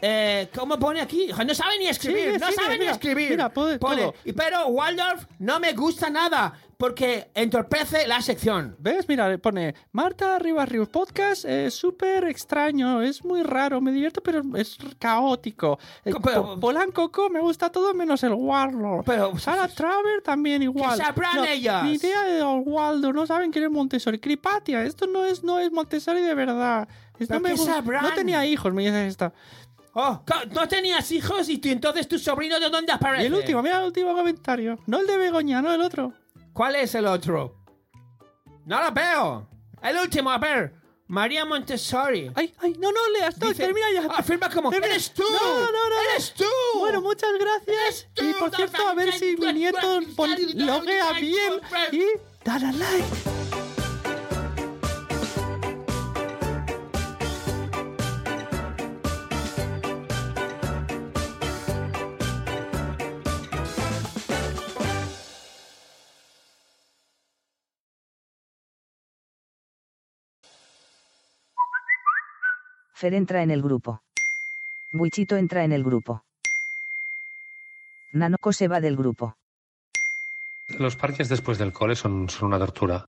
Eh, 0.00 0.48
¿Cómo 0.54 0.78
pone 0.78 1.00
aquí? 1.00 1.28
No 1.46 1.54
sabe 1.54 1.78
ni 1.78 1.86
escribir, 1.88 2.38
no 2.38 2.46
sigue, 2.46 2.52
sabe 2.62 2.74
ni 2.74 2.78
mira, 2.80 2.92
escribir. 2.92 3.30
mira, 3.30 3.48
pone 3.48 3.78
todo. 3.78 4.14
Y 4.24 4.32
pero 4.32 4.66
Waldorf 4.68 5.24
no 5.38 5.58
me 5.58 5.72
gusta 5.72 6.10
nada 6.10 6.52
porque 6.76 7.30
entorpece 7.34 8.06
la 8.06 8.20
sección. 8.20 8.76
¿Ves? 8.78 9.08
Mira, 9.08 9.38
pone 9.38 9.74
Marta 9.92 10.38
Rivas 10.38 10.68
Ríos 10.68 10.88
Podcast. 10.90 11.46
Es 11.46 11.72
súper 11.72 12.24
extraño, 12.24 13.00
es 13.00 13.24
muy 13.24 13.42
raro, 13.42 13.80
me 13.80 13.90
divierto, 13.90 14.22
pero 14.22 14.42
es 14.56 14.76
caótico. 14.98 15.78
El 16.04 16.14
Pero- 16.22 16.42
Po- 16.54 16.60
Polanco 16.60 17.10
Co, 17.10 17.30
me 17.30 17.40
gusta 17.40 17.70
todo 17.70 17.94
menos 17.94 18.22
el 18.22 18.34
Warlord. 18.34 19.04
Pero- 19.06 19.38
Sarah 19.38 19.68
Traver 19.68 20.20
también 20.22 20.62
igual. 20.62 20.98
¿Qué 20.98 21.04
sabrán 21.06 21.36
No, 21.36 21.44
ellas? 21.46 21.84
Ni 21.84 21.94
idea 21.94 22.22
de 22.24 22.42
Waldo, 22.44 23.14
no 23.14 23.26
saben 23.26 23.50
quién 23.50 23.64
es 23.64 23.70
Montessori. 23.70 24.18
Cripatia, 24.18 24.82
esto 24.84 25.06
no 25.06 25.24
es, 25.24 25.42
no 25.42 25.58
es 25.58 25.72
Montessori 25.72 26.20
de 26.20 26.34
verdad. 26.34 26.86
Esto 27.18 27.28
¿Pero 27.28 27.40
me 27.40 27.48
qué 27.54 27.56
gu- 27.56 27.64
sabrán? 27.64 28.02
No 28.02 28.12
tenía 28.12 28.44
hijos, 28.44 28.74
me 28.74 28.82
dice 28.84 29.06
esta. 29.06 29.32
Oh, 29.98 30.22
no 30.50 30.68
tenías 30.68 31.10
hijos 31.10 31.48
y 31.48 31.56
tú, 31.56 31.70
entonces 31.70 32.06
tu 32.06 32.18
sobrino 32.18 32.60
de 32.60 32.68
dónde 32.68 32.92
aparece? 32.92 33.22
Y 33.22 33.26
el 33.28 33.34
último, 33.34 33.62
mira 33.62 33.78
el 33.78 33.86
último 33.86 34.14
comentario. 34.14 34.78
No 34.86 35.00
el 35.00 35.06
de 35.06 35.16
Begoña, 35.16 35.62
no 35.62 35.72
el 35.72 35.80
otro. 35.80 36.12
¿Cuál 36.52 36.74
es 36.76 36.94
el 36.94 37.06
otro? 37.06 37.56
No 38.66 38.82
lo 38.82 38.92
veo. 38.92 39.48
El 39.82 39.96
último, 39.96 40.30
a 40.30 40.36
ver. 40.36 40.74
María 41.08 41.44
Montessori. 41.46 42.30
Ay, 42.34 42.52
ay, 42.58 42.74
no, 42.78 42.92
no 42.92 43.08
leas, 43.10 43.38
no, 43.38 43.48
Dice- 43.48 43.62
termina 43.64 43.86
ya. 43.94 44.08
Ah, 44.10 44.22
firma 44.22 44.50
como, 44.50 44.70
Termina. 44.70 44.92
"Eres 44.92 45.12
tú, 45.14 45.22
No, 45.22 45.60
no, 45.60 45.70
no. 45.70 46.00
eres 46.12 46.34
tú". 46.34 46.44
Bueno, 46.80 47.00
muchas 47.00 47.30
gracias. 47.38 48.08
tú, 48.12 48.24
Y 48.28 48.32
por 48.34 48.54
cierto, 48.54 48.86
a 48.88 48.92
ver 48.94 49.12
si 49.14 49.34
mi 49.36 49.52
nieto 49.54 50.00
no, 50.00 50.26
loguea 50.66 51.12
bien 51.12 51.52
y 51.92 52.02
dale 52.44 52.72
like. 52.72 53.65
Fer 72.96 73.12
entra 73.12 73.42
en 73.42 73.50
el 73.50 73.60
grupo. 73.60 74.00
Buichito 74.90 75.36
entra 75.36 75.64
en 75.64 75.72
el 75.72 75.84
grupo. 75.84 76.22
Nanoko 78.12 78.54
se 78.54 78.68
va 78.68 78.80
del 78.80 78.96
grupo. 78.96 79.36
Los 80.78 80.96
parques 80.96 81.28
después 81.28 81.58
del 81.58 81.74
cole 81.74 81.94
son, 81.94 82.30
son 82.30 82.48
una 82.48 82.58
tortura. 82.58 83.04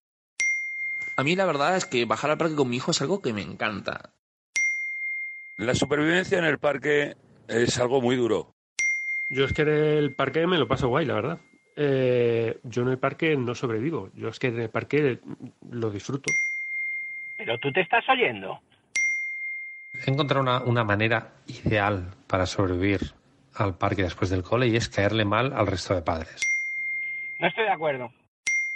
A 1.17 1.25
mí 1.25 1.35
la 1.37 1.47
verdad 1.47 1.75
es 1.75 1.87
que 1.87 2.05
bajar 2.05 2.31
al 2.31 2.37
parque 2.37 2.55
con 2.55 2.69
mi 2.69 2.77
hijo 2.77 2.91
es 2.91 3.01
algo 3.01 3.23
que 3.23 3.33
me 3.33 3.41
encanta. 3.41 4.11
La 5.57 5.75
supervivencia 5.75 6.39
en 6.39 6.45
el 6.45 6.59
parque 6.59 7.17
es 7.49 7.79
algo 7.79 8.03
muy 8.03 8.17
duro. 8.17 8.53
Yo 9.31 9.47
es 9.47 9.55
que 9.55 9.63
en 9.63 9.69
el 9.69 10.15
parque 10.15 10.47
me 10.47 10.59
lo 10.59 10.69
paso 10.69 10.89
guay, 10.89 11.07
la 11.07 11.15
verdad. 11.15 11.41
Eh, 11.77 12.59
yo 12.63 12.83
en 12.83 12.89
el 12.89 12.99
parque 12.99 13.35
no 13.39 13.55
sobrevivo. 13.55 14.11
Yo 14.15 14.29
es 14.29 14.39
que 14.39 14.49
en 14.49 14.61
el 14.61 14.69
parque 14.69 15.19
lo 15.71 15.91
disfruto. 15.91 16.31
Pero 17.39 17.57
tú 17.59 17.73
te 17.73 17.81
estás 17.81 18.07
oyendo. 18.11 18.61
He 19.95 20.11
encontrado 20.11 20.43
una, 20.43 20.63
una 20.63 20.85
manera 20.85 21.33
ideal 21.47 22.15
para 22.27 22.47
sobrevivir 22.47 23.13
al 23.55 23.77
parque 23.77 24.03
después 24.03 24.31
del 24.31 24.43
cole 24.43 24.69
y 24.69 24.77
es 24.77 24.89
caerle 24.89 25.25
mal 25.25 25.53
al 25.53 25.67
resto 25.67 25.95
de 25.95 26.03
padres. 26.03 26.41
No 27.39 27.49
estoy 27.49 27.65
de 27.65 27.73
acuerdo. 27.73 28.11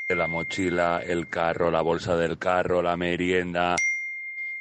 La 0.09 0.27
mochila, 0.27 1.01
el 1.05 1.29
carro, 1.29 1.71
la 1.71 1.81
bolsa 1.81 2.17
del 2.17 2.39
carro, 2.39 2.83
la 2.83 2.97
merienda. 2.97 3.77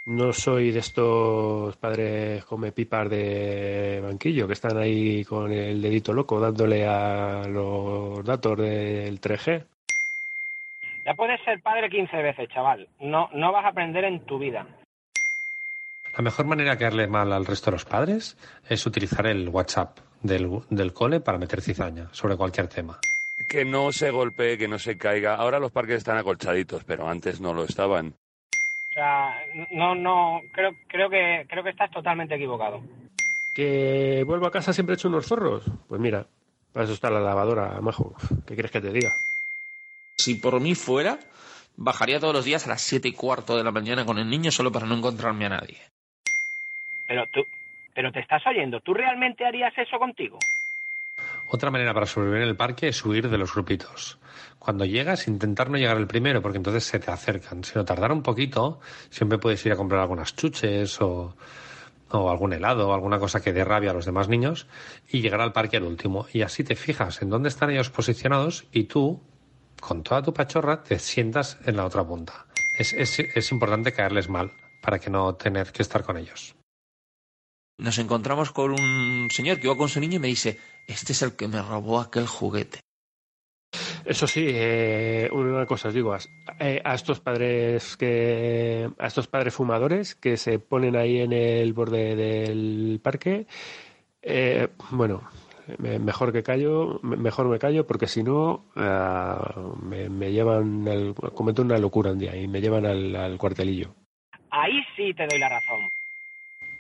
No 0.06 0.34
soy 0.34 0.72
de 0.72 0.80
estos 0.80 1.76
padres 1.78 2.44
come 2.46 2.72
pipas 2.72 3.10
de 3.10 4.00
banquillo 4.02 4.48
que 4.48 4.54
están 4.54 4.78
ahí 4.78 5.24
con 5.24 5.52
el 5.52 5.82
dedito 5.82 6.14
loco 6.14 6.40
dándole 6.40 6.88
a 6.88 7.44
los 7.48 8.24
datos 8.26 8.58
del 8.58 9.20
3G. 9.20 9.64
Ya 11.06 11.14
puedes 11.14 11.40
ser 11.44 11.62
padre 11.62 11.90
15 11.90 12.18
veces, 12.18 12.50
chaval. 12.50 12.88
No, 13.00 13.30
no 13.34 13.52
vas 13.52 13.66
a 13.66 13.70
aprender 13.70 14.06
en 14.06 14.22
tu 14.22 14.40
vida. 14.40 14.66
La 16.16 16.24
mejor 16.24 16.46
manera 16.46 16.72
de 16.72 16.78
caerle 16.78 17.08
mal 17.08 17.32
al 17.32 17.46
resto 17.46 17.72
de 17.72 17.76
los 17.76 17.86
padres 17.86 18.38
es 18.68 18.86
utilizar 18.86 19.26
el 19.28 19.48
WhatsApp 19.50 19.98
del, 20.22 20.62
del 20.70 20.94
cole 20.94 21.20
para 21.22 21.38
meter 21.38 21.62
cizaña 21.62 22.10
sobre 22.12 22.36
cualquier 22.36 22.68
tema. 22.68 23.00
Que 23.48 23.66
no 23.66 23.92
se 23.92 24.12
golpee, 24.12 24.58
que 24.58 24.68
no 24.68 24.78
se 24.78 24.98
caiga. 24.98 25.36
Ahora 25.36 25.60
los 25.60 25.72
parques 25.72 25.98
están 25.98 26.18
acolchaditos, 26.18 26.84
pero 26.84 27.08
antes 27.08 27.40
no 27.40 27.54
lo 27.54 27.64
estaban. 27.64 28.14
O 28.90 28.94
sea, 28.94 29.34
no, 29.72 29.96
no, 29.96 30.42
creo, 30.52 30.76
creo 30.88 31.10
que, 31.10 31.46
creo 31.50 31.64
que 31.64 31.70
estás 31.70 31.90
totalmente 31.92 32.36
equivocado. 32.36 32.82
¿Que 33.56 34.24
vuelvo 34.26 34.48
a 34.48 34.52
casa 34.52 34.74
siempre 34.74 34.96
hecho 34.96 35.08
unos 35.08 35.28
zorros? 35.28 35.64
Pues 35.88 36.00
mira, 36.00 36.28
para 36.74 36.84
eso 36.84 36.94
está 36.94 37.10
la 37.10 37.22
lavadora, 37.22 37.80
majo. 37.82 38.14
¿Qué 38.46 38.54
quieres 38.54 38.72
que 38.72 38.82
te 38.82 38.92
diga? 38.92 39.14
Si 40.18 40.36
por 40.36 40.60
mí 40.60 40.76
fuera, 40.76 41.20
bajaría 41.78 42.20
todos 42.20 42.34
los 42.34 42.46
días 42.46 42.66
a 42.66 42.70
las 42.70 42.82
siete 42.82 43.08
y 43.08 43.14
cuarto 43.14 43.58
de 43.58 43.64
la 43.64 43.72
mañana 43.72 44.06
con 44.06 44.20
el 44.20 44.30
niño 44.30 44.52
solo 44.52 44.72
para 44.72 44.86
no 44.86 44.96
encontrarme 44.96 45.46
a 45.46 45.50
nadie. 45.50 45.91
Pero 47.12 47.28
tú, 47.28 47.42
pero 47.94 48.10
te 48.10 48.22
estás 48.22 48.42
oyendo. 48.48 48.80
¿Tú 48.80 48.94
realmente 48.94 49.46
harías 49.46 49.78
eso 49.78 50.00
contigo? 50.00 50.40
Otra 51.48 51.70
manera 51.70 51.94
para 51.94 52.06
sobrevivir 52.06 52.44
en 52.44 52.48
el 52.48 52.56
parque 52.56 52.88
es 52.88 53.04
huir 53.04 53.28
de 53.28 53.38
los 53.38 53.54
grupitos. 53.54 54.18
Cuando 54.60 54.86
llegas, 54.86 55.28
intentar 55.28 55.70
no 55.70 55.78
llegar 55.78 55.98
el 55.98 56.08
primero, 56.08 56.42
porque 56.42 56.60
entonces 56.60 56.86
se 56.86 57.00
te 57.00 57.12
acercan. 57.12 57.66
Si 57.66 57.78
no 57.78 57.84
tardar 57.84 58.14
un 58.14 58.24
poquito, 58.24 58.80
siempre 59.10 59.40
puedes 59.40 59.66
ir 59.66 59.74
a 59.74 59.76
comprar 59.76 60.00
algunas 60.00 60.38
chuches 60.38 61.02
o, 61.02 61.36
o 62.12 62.32
algún 62.32 62.54
helado 62.54 62.88
o 62.88 62.94
alguna 62.94 63.20
cosa 63.20 63.44
que 63.44 63.52
dé 63.52 63.66
rabia 63.66 63.92
a 63.92 63.94
los 63.94 64.06
demás 64.06 64.30
niños 64.30 64.68
y 65.10 65.20
llegar 65.20 65.42
al 65.42 65.52
parque 65.52 65.76
al 65.76 65.84
último. 65.84 66.28
Y 66.32 66.44
así 66.44 66.64
te 66.64 66.78
fijas 66.78 67.22
en 67.22 67.30
dónde 67.30 67.50
están 67.50 67.72
ellos 67.72 67.90
posicionados 67.90 68.64
y 68.72 68.86
tú, 68.86 69.20
con 69.82 70.02
toda 70.04 70.24
tu 70.24 70.34
pachorra, 70.34 70.82
te 70.82 70.98
sientas 70.98 71.60
en 71.66 71.76
la 71.76 71.84
otra 71.84 72.06
punta. 72.06 72.46
Es, 72.80 72.94
es, 72.94 73.20
es 73.20 73.52
importante 73.52 73.92
caerles 73.92 74.30
mal 74.30 74.54
para 74.82 74.98
que 74.98 75.10
no 75.10 75.36
tener 75.36 75.74
que 75.74 75.82
estar 75.82 76.04
con 76.04 76.16
ellos. 76.16 76.56
Nos 77.78 77.98
encontramos 77.98 78.52
con 78.52 78.72
un 78.72 79.30
señor 79.32 79.60
que 79.60 79.68
iba 79.68 79.78
con 79.78 79.90
su 79.90 80.00
niño 80.00 80.18
y 80.18 80.20
me 80.20 80.28
dice, 80.28 80.60
este 80.88 81.14
es 81.14 81.22
el 81.22 81.36
que 81.36 81.48
me 81.48 81.62
robó 81.62 82.00
aquel 82.00 82.28
juguete. 82.28 82.80
Eso 84.06 84.28
sí, 84.28 84.46
eh, 84.50 85.30
una 85.32 85.66
cosa 85.66 85.88
os 85.88 85.94
digo, 85.94 86.14
a, 86.14 86.20
eh, 86.60 86.82
a 86.84 86.94
estos 86.94 87.20
padres 87.22 87.96
que 87.98 88.90
a 89.00 89.08
estos 89.08 89.28
padres 89.28 89.54
fumadores 89.54 90.16
que 90.16 90.38
se 90.38 90.60
ponen 90.60 90.96
ahí 90.96 91.20
en 91.20 91.32
el 91.32 91.72
borde 91.74 92.16
del 92.16 93.00
parque, 93.02 93.48
eh, 94.22 94.68
bueno, 94.92 95.22
me- 95.78 96.00
mejor 96.00 96.34
que 96.34 96.44
callo, 96.44 97.00
me- 97.04 97.16
mejor 97.16 97.48
me 97.48 97.60
callo 97.60 97.88
porque 97.88 98.08
si 98.08 98.24
no 98.24 98.66
ah, 98.76 99.74
me, 99.82 100.10
me 100.10 100.32
llevan, 100.32 100.88
al, 100.88 101.16
cometo 101.34 101.62
una 101.62 101.78
locura 101.78 102.12
un 102.12 102.20
día 102.20 102.36
y 102.36 102.48
me 102.48 102.60
llevan 102.60 102.86
al, 102.86 103.16
al 103.16 103.38
cuartelillo. 103.38 103.96
Ahí 104.50 104.82
sí 104.98 105.14
te 105.14 105.26
doy 105.28 105.40
la 105.40 105.48
razón. 105.50 105.80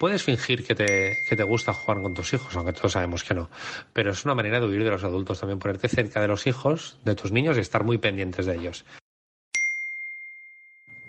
Puedes 0.01 0.23
fingir 0.23 0.65
que 0.65 0.73
te, 0.73 1.19
que 1.29 1.35
te 1.35 1.43
gusta 1.43 1.73
jugar 1.73 2.01
con 2.01 2.15
tus 2.15 2.33
hijos, 2.33 2.55
aunque 2.55 2.73
todos 2.73 2.93
sabemos 2.93 3.23
que 3.23 3.35
no. 3.35 3.51
Pero 3.93 4.09
es 4.09 4.25
una 4.25 4.33
manera 4.33 4.59
de 4.59 4.65
huir 4.65 4.83
de 4.83 4.89
los 4.89 5.03
adultos 5.03 5.39
también, 5.39 5.59
ponerte 5.59 5.87
cerca 5.89 6.19
de 6.19 6.27
los 6.27 6.47
hijos, 6.47 6.97
de 7.05 7.13
tus 7.13 7.31
niños 7.31 7.55
y 7.55 7.59
estar 7.59 7.83
muy 7.83 7.99
pendientes 7.99 8.47
de 8.47 8.55
ellos. 8.55 8.83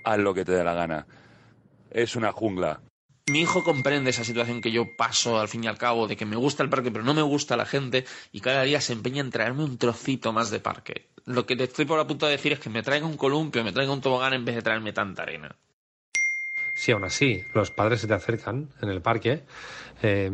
Haz 0.05 0.18
lo 0.18 0.35
que 0.35 0.44
te 0.44 0.52
dé 0.52 0.62
la 0.62 0.74
gana. 0.74 1.07
Es 1.90 2.16
una 2.16 2.33
jungla. 2.33 2.83
Mi 3.31 3.40
hijo 3.40 3.64
comprende 3.64 4.11
esa 4.11 4.24
situación 4.24 4.61
que 4.61 4.72
yo 4.72 4.94
paso 4.94 5.40
al 5.40 5.48
fin 5.48 5.64
y 5.64 5.68
al 5.68 5.78
cabo, 5.78 6.07
de 6.07 6.18
que 6.18 6.26
me 6.26 6.37
gusta 6.37 6.62
el 6.62 6.68
parque 6.68 6.90
pero 6.90 7.02
no 7.02 7.14
me 7.14 7.22
gusta 7.22 7.57
la 7.57 7.64
gente 7.64 8.05
y 8.31 8.40
cada 8.40 8.64
día 8.64 8.83
se 8.83 8.92
empeña 8.92 9.22
en 9.22 9.31
traerme 9.31 9.64
un 9.64 9.78
trocito 9.78 10.35
más 10.35 10.50
de 10.50 10.61
parque. 10.61 11.09
Lo 11.24 11.46
que 11.46 11.57
te 11.57 11.64
estoy 11.64 11.87
por 11.87 11.98
a 11.98 12.07
punto 12.07 12.26
de 12.26 12.33
decir 12.33 12.52
es 12.52 12.61
que 12.61 12.68
me 12.68 12.83
traiga 12.83 13.07
un 13.07 13.16
columpio, 13.16 13.64
me 13.64 13.72
traiga 13.72 13.90
un 13.90 14.02
tobogán 14.02 14.35
en 14.35 14.44
vez 14.44 14.57
de 14.57 14.61
traerme 14.61 14.92
tanta 14.92 15.22
arena. 15.22 15.57
Si 16.83 16.90
aún 16.90 17.05
así 17.05 17.45
los 17.55 17.71
padres 17.71 18.01
se 18.01 18.09
te 18.09 18.14
acercan 18.14 18.71
en 18.83 18.88
el 18.88 19.01
parque, 19.01 19.45
eh, 20.03 20.29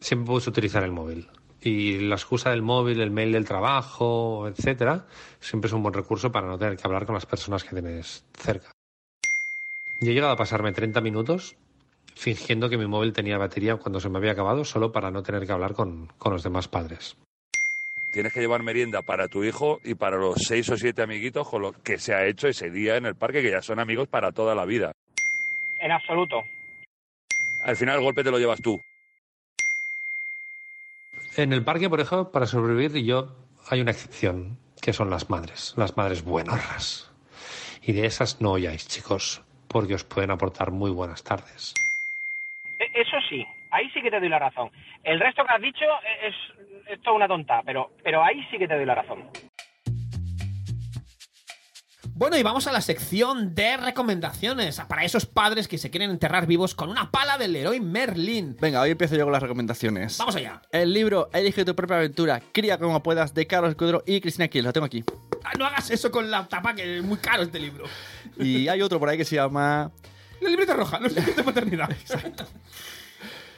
siempre 0.00 0.26
puedes 0.26 0.48
utilizar 0.48 0.82
el 0.82 0.90
móvil. 0.90 1.28
Y 1.60 2.00
la 2.00 2.16
excusa 2.16 2.50
del 2.50 2.62
móvil, 2.62 3.00
el 3.00 3.12
mail 3.12 3.30
del 3.30 3.44
trabajo, 3.44 4.48
etcétera, 4.48 5.06
siempre 5.38 5.68
es 5.68 5.72
un 5.72 5.84
buen 5.84 5.94
recurso 5.94 6.32
para 6.32 6.48
no 6.48 6.58
tener 6.58 6.76
que 6.76 6.82
hablar 6.84 7.06
con 7.06 7.14
las 7.14 7.26
personas 7.26 7.62
que 7.62 7.76
tienes 7.76 8.24
cerca. 8.36 8.72
Yo 10.00 10.10
he 10.10 10.14
llegado 10.14 10.32
a 10.32 10.36
pasarme 10.36 10.72
30 10.72 11.00
minutos 11.00 11.54
fingiendo 12.16 12.68
que 12.68 12.76
mi 12.76 12.88
móvil 12.88 13.12
tenía 13.12 13.38
batería 13.38 13.76
cuando 13.76 14.00
se 14.00 14.08
me 14.08 14.18
había 14.18 14.32
acabado, 14.32 14.64
solo 14.64 14.90
para 14.90 15.12
no 15.12 15.22
tener 15.22 15.46
que 15.46 15.52
hablar 15.52 15.74
con, 15.74 16.08
con 16.18 16.32
los 16.32 16.42
demás 16.42 16.66
padres. 16.66 17.16
Tienes 18.12 18.32
que 18.32 18.40
llevar 18.40 18.64
merienda 18.64 19.02
para 19.02 19.28
tu 19.28 19.44
hijo 19.44 19.78
y 19.84 19.94
para 19.94 20.16
los 20.16 20.38
seis 20.38 20.68
o 20.70 20.76
siete 20.76 21.02
amiguitos 21.02 21.48
con 21.48 21.62
lo 21.62 21.70
que 21.70 21.98
se 21.98 22.14
ha 22.14 22.26
hecho 22.26 22.48
ese 22.48 22.68
día 22.68 22.96
en 22.96 23.06
el 23.06 23.14
parque, 23.14 23.42
que 23.42 23.52
ya 23.52 23.62
son 23.62 23.78
amigos 23.78 24.08
para 24.08 24.32
toda 24.32 24.56
la 24.56 24.64
vida. 24.64 24.92
En 25.84 25.92
absoluto. 25.92 26.42
Al 27.62 27.76
final 27.76 27.96
el 27.96 28.02
golpe 28.02 28.24
te 28.24 28.30
lo 28.30 28.38
llevas 28.38 28.62
tú. 28.62 28.80
En 31.36 31.52
el 31.52 31.62
parque, 31.62 31.90
por 31.90 32.00
ejemplo, 32.00 32.32
para 32.32 32.46
sobrevivir 32.46 33.04
yo 33.04 33.28
hay 33.68 33.82
una 33.82 33.90
excepción, 33.90 34.58
que 34.80 34.94
son 34.94 35.10
las 35.10 35.28
madres, 35.28 35.74
las 35.76 35.94
madres 35.94 36.24
buenorras. 36.24 37.12
Y 37.82 37.92
de 37.92 38.06
esas 38.06 38.40
no 38.40 38.52
oyáis, 38.52 38.88
chicos, 38.88 39.42
porque 39.68 39.94
os 39.94 40.04
pueden 40.04 40.30
aportar 40.30 40.70
muy 40.70 40.90
buenas 40.90 41.22
tardes. 41.22 41.74
E- 42.78 43.00
Eso 43.02 43.18
sí, 43.28 43.46
ahí 43.70 43.90
sí 43.90 44.00
que 44.00 44.10
te 44.10 44.20
doy 44.20 44.30
la 44.30 44.38
razón. 44.38 44.70
El 45.02 45.20
resto 45.20 45.44
que 45.44 45.52
has 45.52 45.60
dicho 45.60 45.84
es, 46.22 46.34
es 46.88 47.02
toda 47.02 47.16
una 47.16 47.28
tonta, 47.28 47.60
pero, 47.62 47.90
pero 48.02 48.24
ahí 48.24 48.42
sí 48.50 48.56
que 48.56 48.66
te 48.68 48.74
doy 48.74 48.86
la 48.86 48.94
razón. 48.94 49.28
Bueno, 52.16 52.38
y 52.38 52.44
vamos 52.44 52.68
a 52.68 52.72
la 52.72 52.80
sección 52.80 53.56
de 53.56 53.76
recomendaciones 53.76 54.80
para 54.86 55.04
esos 55.04 55.26
padres 55.26 55.66
que 55.66 55.78
se 55.78 55.90
quieren 55.90 56.10
enterrar 56.10 56.46
vivos 56.46 56.72
con 56.76 56.88
una 56.88 57.10
pala 57.10 57.38
del 57.38 57.56
héroe 57.56 57.80
Merlin. 57.80 58.56
Venga, 58.60 58.80
hoy 58.80 58.90
empiezo 58.90 59.16
yo 59.16 59.24
con 59.24 59.32
las 59.32 59.42
recomendaciones. 59.42 60.16
Vamos 60.18 60.36
allá. 60.36 60.62
El 60.70 60.92
libro 60.92 61.28
Elige 61.32 61.64
tu 61.64 61.74
propia 61.74 61.96
aventura, 61.96 62.40
cría 62.52 62.78
como 62.78 63.02
puedas, 63.02 63.34
de 63.34 63.48
Carlos 63.48 63.70
Escudero 63.70 64.04
y 64.06 64.20
Cristina 64.20 64.46
Kiel. 64.46 64.64
Lo 64.64 64.72
tengo 64.72 64.86
aquí. 64.86 65.02
Ah, 65.42 65.50
No 65.58 65.66
hagas 65.66 65.90
eso 65.90 66.12
con 66.12 66.30
la 66.30 66.46
tapa, 66.46 66.72
que 66.76 66.98
es 66.98 67.02
muy 67.02 67.18
caro 67.18 67.42
este 67.42 67.58
libro. 67.58 67.84
Y 68.38 68.68
hay 68.68 68.80
otro 68.80 69.00
por 69.00 69.08
ahí 69.08 69.18
que 69.18 69.24
se 69.24 69.34
llama... 69.34 69.90
La 70.40 70.50
libreta 70.50 70.74
roja, 70.74 71.00
los 71.00 71.12
libros 71.12 71.34
de 71.34 71.42
paternidad. 71.42 71.88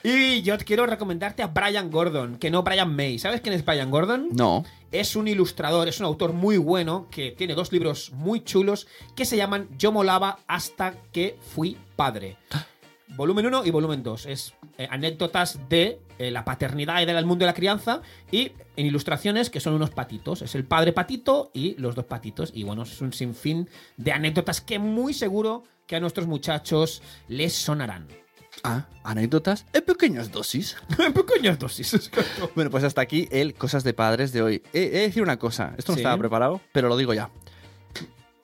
Y 0.09 0.42
yo 0.42 0.57
quiero 0.59 0.87
recomendarte 0.87 1.42
a 1.42 1.49
Brian 1.49 1.90
Gordon, 1.90 2.37
que 2.37 2.49
no 2.49 2.62
Brian 2.62 2.95
May. 2.95 3.19
¿Sabes 3.19 3.40
quién 3.40 3.57
es 3.57 3.64
Brian 3.64 3.90
Gordon? 3.90 4.29
No. 4.31 4.64
Es 4.92 5.16
un 5.16 5.27
ilustrador, 5.27 5.88
es 5.88 5.99
un 5.99 6.07
autor 6.07 6.33
muy 6.33 6.59
bueno 6.59 7.09
que 7.11 7.33
tiene 7.33 7.57
dos 7.57 7.73
libros 7.73 8.12
muy 8.12 8.45
chulos 8.45 8.87
que 9.16 9.25
se 9.25 9.37
llaman 9.37 9.69
Yo 9.77 9.90
molaba 9.90 10.38
hasta 10.47 10.95
que 11.11 11.37
fui 11.40 11.77
padre. 11.97 12.37
Volumen 13.16 13.47
1 13.47 13.64
y 13.64 13.71
volumen 13.73 14.05
2. 14.05 14.27
Es 14.27 14.55
eh, 14.79 14.87
anécdotas 14.88 15.69
de 15.69 15.99
eh, 16.21 16.31
la 16.31 16.45
paternidad 16.45 17.03
y 17.03 17.05
del 17.05 17.27
mundo 17.27 17.45
de 17.45 17.51
la 17.51 17.55
crianza 17.55 18.01
y 18.31 18.53
en 18.77 18.87
ilustraciones 18.87 19.51
que 19.51 19.59
son 19.59 19.75
unos 19.75 19.90
patitos. 19.90 20.40
Es 20.40 20.55
el 20.55 20.66
padre 20.66 20.92
patito 20.92 21.51
y 21.53 21.75
los 21.81 21.97
dos 21.97 22.05
patitos. 22.05 22.53
Y 22.55 22.62
bueno, 22.62 22.85
es 22.85 23.01
un 23.01 23.12
sinfín 23.12 23.69
de 23.97 24.12
anécdotas 24.12 24.61
que 24.61 24.79
muy 24.79 25.14
seguro 25.14 25.64
que 25.85 25.97
a 25.97 26.01
nuestros 26.01 26.29
muchachos 26.29 27.03
les 27.27 27.55
sonarán. 27.55 28.07
Ah, 28.64 28.87
anécdotas 29.05 29.66
en 29.73 29.85
pequeñas 29.85 30.33
dosis. 30.33 30.77
en 30.99 31.12
pequeñas 31.12 31.59
dosis. 31.59 32.11
Bueno, 32.55 32.71
pues 32.71 32.83
hasta 32.85 33.01
aquí 33.01 33.29
el 33.31 33.55
Cosas 33.55 33.85
de 33.85 33.92
Padres 33.95 34.33
de 34.33 34.42
hoy. 34.42 34.62
He, 34.73 34.85
he 34.85 34.90
de 34.90 35.01
decir 35.01 35.23
una 35.23 35.38
cosa, 35.38 35.75
esto 35.77 35.92
no 35.92 35.97
Sí. 35.97 36.01
estaba 36.01 36.16
preparado, 36.19 36.61
pero 36.73 36.88
lo 36.88 36.97
digo 36.97 37.14
ya. 37.14 37.31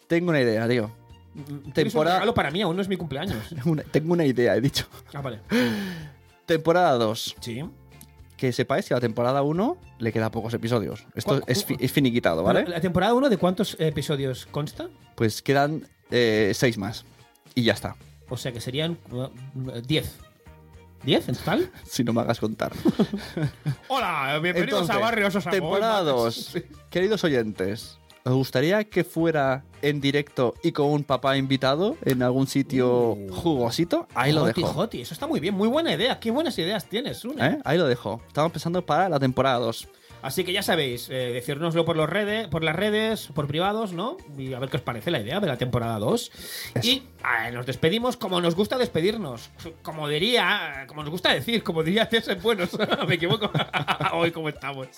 Tengo 0.06 0.30
una 0.30 0.40
idea, 0.40 0.68
tío. 0.68 0.90
Un 1.34 1.72
Temporada- 1.72 2.16
regalo 2.16 2.34
para 2.34 2.50
mí, 2.50 2.60
aún 2.62 2.76
no 2.76 2.82
es 2.82 2.88
mi 2.88 2.96
cumpleaños. 2.96 3.38
Una- 3.64 3.82
tengo 3.84 4.12
una 4.12 4.24
idea, 4.26 4.54
he 4.54 4.60
dicho. 4.60 4.86
Ah, 5.14 5.22
vale. 5.22 5.40
Temporada 6.46 6.92
2. 6.98 7.36
Sí. 7.40 7.64
Que 8.36 8.52
sepáis 8.52 8.86
que 8.86 8.94
a 8.94 8.96
la 8.98 9.00
temporada 9.00 9.42
1 9.42 9.76
le 9.98 10.12
queda 10.12 10.30
pocos 10.30 10.52
episodios. 10.52 11.06
Esto 11.14 11.30
¿Cuál- 11.40 11.44
es, 11.46 11.64
fi- 11.64 11.76
es 11.80 11.92
finiquitado, 11.92 12.42
¿vale? 12.42 12.66
¿La 12.68 12.80
temporada 12.80 13.14
1 13.14 13.28
de 13.30 13.36
cuántos 13.38 13.76
episodios 13.80 14.46
consta? 14.46 14.88
Pues 15.14 15.42
quedan 15.42 15.86
eh, 16.10 16.52
seis 16.54 16.76
más. 16.76 17.04
Y 17.54 17.62
ya 17.62 17.72
está. 17.72 17.96
O 18.32 18.38
sea 18.38 18.50
que 18.50 18.62
serían 18.62 18.96
10. 19.86 20.18
¿10 21.04 21.28
en 21.28 21.34
total? 21.34 21.70
Si 21.84 22.02
no 22.02 22.14
me 22.14 22.22
hagas 22.22 22.40
contar. 22.40 22.72
Hola, 23.88 24.38
bienvenidos 24.42 24.80
Entonces, 24.80 24.96
a 24.96 24.98
Barrios 24.98 25.34
Osago. 25.34 25.54
Temporada 25.54 26.02
2. 26.02 26.56
Queridos 26.90 27.24
oyentes, 27.24 27.98
¿os 28.24 28.32
gustaría 28.32 28.84
que 28.84 29.04
fuera 29.04 29.64
en 29.82 30.00
directo 30.00 30.54
y 30.62 30.72
con 30.72 30.86
un 30.86 31.04
papá 31.04 31.36
invitado 31.36 31.98
en 32.06 32.22
algún 32.22 32.46
sitio 32.46 33.18
jugosito? 33.30 34.08
Ahí 34.14 34.32
lo 34.32 34.46
dejo. 34.46 34.66
Joti, 34.66 35.02
eso 35.02 35.12
está 35.12 35.26
muy 35.26 35.38
bien, 35.38 35.54
muy 35.54 35.68
buena 35.68 35.92
idea. 35.92 36.18
Qué 36.18 36.30
buenas 36.30 36.56
ideas 36.56 36.86
tienes, 36.86 37.26
una. 37.26 37.48
¿Eh? 37.48 37.58
Ahí 37.66 37.76
lo 37.76 37.86
dejo. 37.86 38.22
Estamos 38.28 38.50
pensando 38.50 38.86
para 38.86 39.10
la 39.10 39.20
temporada 39.20 39.58
2. 39.58 39.88
Así 40.22 40.44
que 40.44 40.52
ya 40.52 40.62
sabéis, 40.62 41.08
eh, 41.10 41.32
decírnoslo 41.32 41.84
por, 41.84 41.96
los 41.96 42.08
redes, 42.08 42.48
por 42.48 42.62
las 42.62 42.76
redes, 42.76 43.28
por 43.34 43.46
privados, 43.46 43.92
¿no? 43.92 44.16
Y 44.38 44.54
a 44.54 44.58
ver 44.58 44.70
qué 44.70 44.76
os 44.76 44.82
parece 44.82 45.10
la 45.10 45.20
idea 45.20 45.40
de 45.40 45.46
la 45.48 45.58
temporada 45.58 45.98
2. 45.98 46.32
Y 46.82 47.02
nos 47.52 47.66
despedimos 47.66 48.16
como 48.16 48.40
nos 48.40 48.54
gusta 48.54 48.78
despedirnos. 48.78 49.50
Como 49.82 50.08
diría, 50.08 50.84
como 50.86 51.02
nos 51.02 51.10
gusta 51.10 51.32
decir, 51.34 51.62
como 51.62 51.82
diría 51.82 52.06
César 52.06 52.40
Buenos. 52.40 52.70
Me 53.08 53.16
equivoco. 53.16 53.50
Hoy 54.12 54.30
como 54.30 54.48
estamos. 54.48 54.88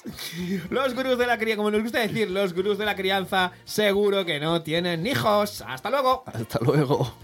Los 0.71 0.95
gurús 0.95 1.19
de 1.19 1.27
la 1.27 1.39
crianza, 1.39 1.57
como 1.57 1.71
nos 1.71 1.83
gusta 1.83 2.01
decir, 2.01 2.31
los 2.31 2.53
gurús 2.53 2.79
de 2.79 2.85
la 2.85 2.95
crianza 2.95 3.53
seguro 3.65 4.25
que 4.25 4.39
no 4.41 4.63
tienen 4.63 5.07
hijos. 5.07 5.63
Hasta 5.67 5.91
luego. 5.91 6.25
Hasta 6.27 6.59
luego. 6.61 7.15